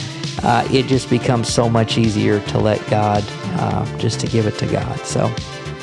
uh, 0.44 0.68
it 0.72 0.88
just 0.88 1.10
becomes 1.10 1.48
so 1.52 1.70
much 1.70 1.98
easier 1.98 2.40
to 2.48 2.60
let 2.60 2.86
God, 2.90 3.24
uh, 3.60 3.98
just 3.98 4.20
to 4.22 4.28
give 4.28 4.46
it 4.48 4.58
to 4.60 4.66
God. 4.68 5.00
So, 5.00 5.26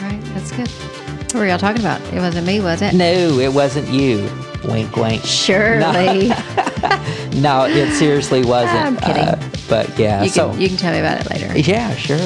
Right, 0.02 0.20
that's 0.34 0.50
good. 0.52 0.68
What 0.68 1.34
were 1.34 1.46
y'all 1.46 1.58
talking 1.58 1.80
about? 1.80 2.00
It 2.12 2.18
wasn't 2.20 2.46
me, 2.46 2.60
was 2.60 2.82
it? 2.82 2.92
no, 2.94 3.38
it 3.38 3.52
wasn't 3.52 3.88
you. 3.88 4.28
Wink, 4.64 4.96
wink. 4.96 5.22
Surely. 5.24 6.28
No, 7.40 7.64
it 7.68 7.92
seriously 7.94 8.44
wasn't. 8.44 8.74
I'm 8.76 8.96
kidding. 8.96 9.22
Uh, 9.22 9.50
but 9.68 9.96
yeah, 9.98 10.22
You 10.22 10.28
so 10.28 10.50
can, 10.50 10.60
you 10.60 10.68
can 10.68 10.76
tell 10.76 10.92
me 10.92 10.98
about 10.98 11.20
it 11.24 11.30
later. 11.30 11.56
Yeah, 11.58 11.94
sure. 11.94 12.18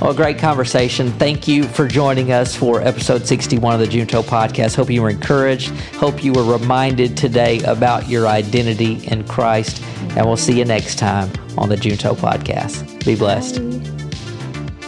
Well, 0.00 0.14
great 0.14 0.38
conversation. 0.38 1.12
Thank 1.12 1.46
you 1.46 1.64
for 1.64 1.86
joining 1.86 2.32
us 2.32 2.56
for 2.56 2.80
episode 2.80 3.26
61 3.26 3.74
of 3.74 3.80
the 3.80 3.86
Junto 3.86 4.22
podcast. 4.22 4.74
Hope 4.74 4.88
you 4.88 5.02
were 5.02 5.10
encouraged. 5.10 5.68
Hope 5.96 6.24
you 6.24 6.32
were 6.32 6.42
reminded 6.42 7.18
today 7.18 7.60
about 7.64 8.08
your 8.08 8.26
identity 8.26 9.06
in 9.08 9.28
Christ. 9.28 9.82
And 10.16 10.24
we'll 10.24 10.38
see 10.38 10.58
you 10.58 10.64
next 10.64 10.98
time 10.98 11.30
on 11.58 11.68
the 11.68 11.76
Junto 11.76 12.14
podcast. 12.14 13.04
Be 13.04 13.14
blessed. 13.14 13.56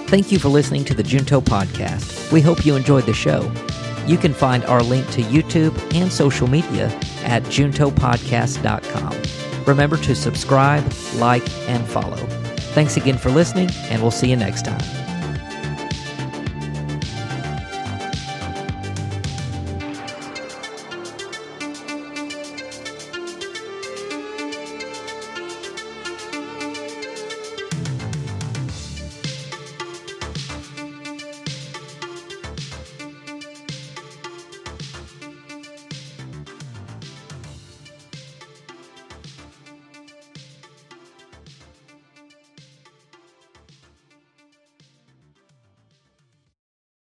Thank 0.08 0.32
you 0.32 0.38
for 0.38 0.48
listening 0.48 0.82
to 0.86 0.94
the 0.94 1.02
Junto 1.02 1.42
podcast. 1.42 2.32
We 2.32 2.40
hope 2.40 2.64
you 2.64 2.74
enjoyed 2.74 3.04
the 3.04 3.12
show. 3.12 3.52
You 4.06 4.16
can 4.16 4.32
find 4.32 4.64
our 4.64 4.82
link 4.82 5.06
to 5.10 5.20
YouTube 5.20 5.78
and 5.94 6.10
social 6.10 6.48
media 6.48 6.86
at 7.24 7.42
juntopodcast.com. 7.44 9.64
Remember 9.66 9.98
to 9.98 10.14
subscribe, 10.14 10.90
like, 11.16 11.46
and 11.68 11.86
follow. 11.86 12.16
Thanks 12.74 12.96
again 12.96 13.18
for 13.18 13.30
listening, 13.30 13.68
and 13.90 14.00
we'll 14.00 14.10
see 14.10 14.30
you 14.30 14.36
next 14.36 14.64
time. 14.64 15.01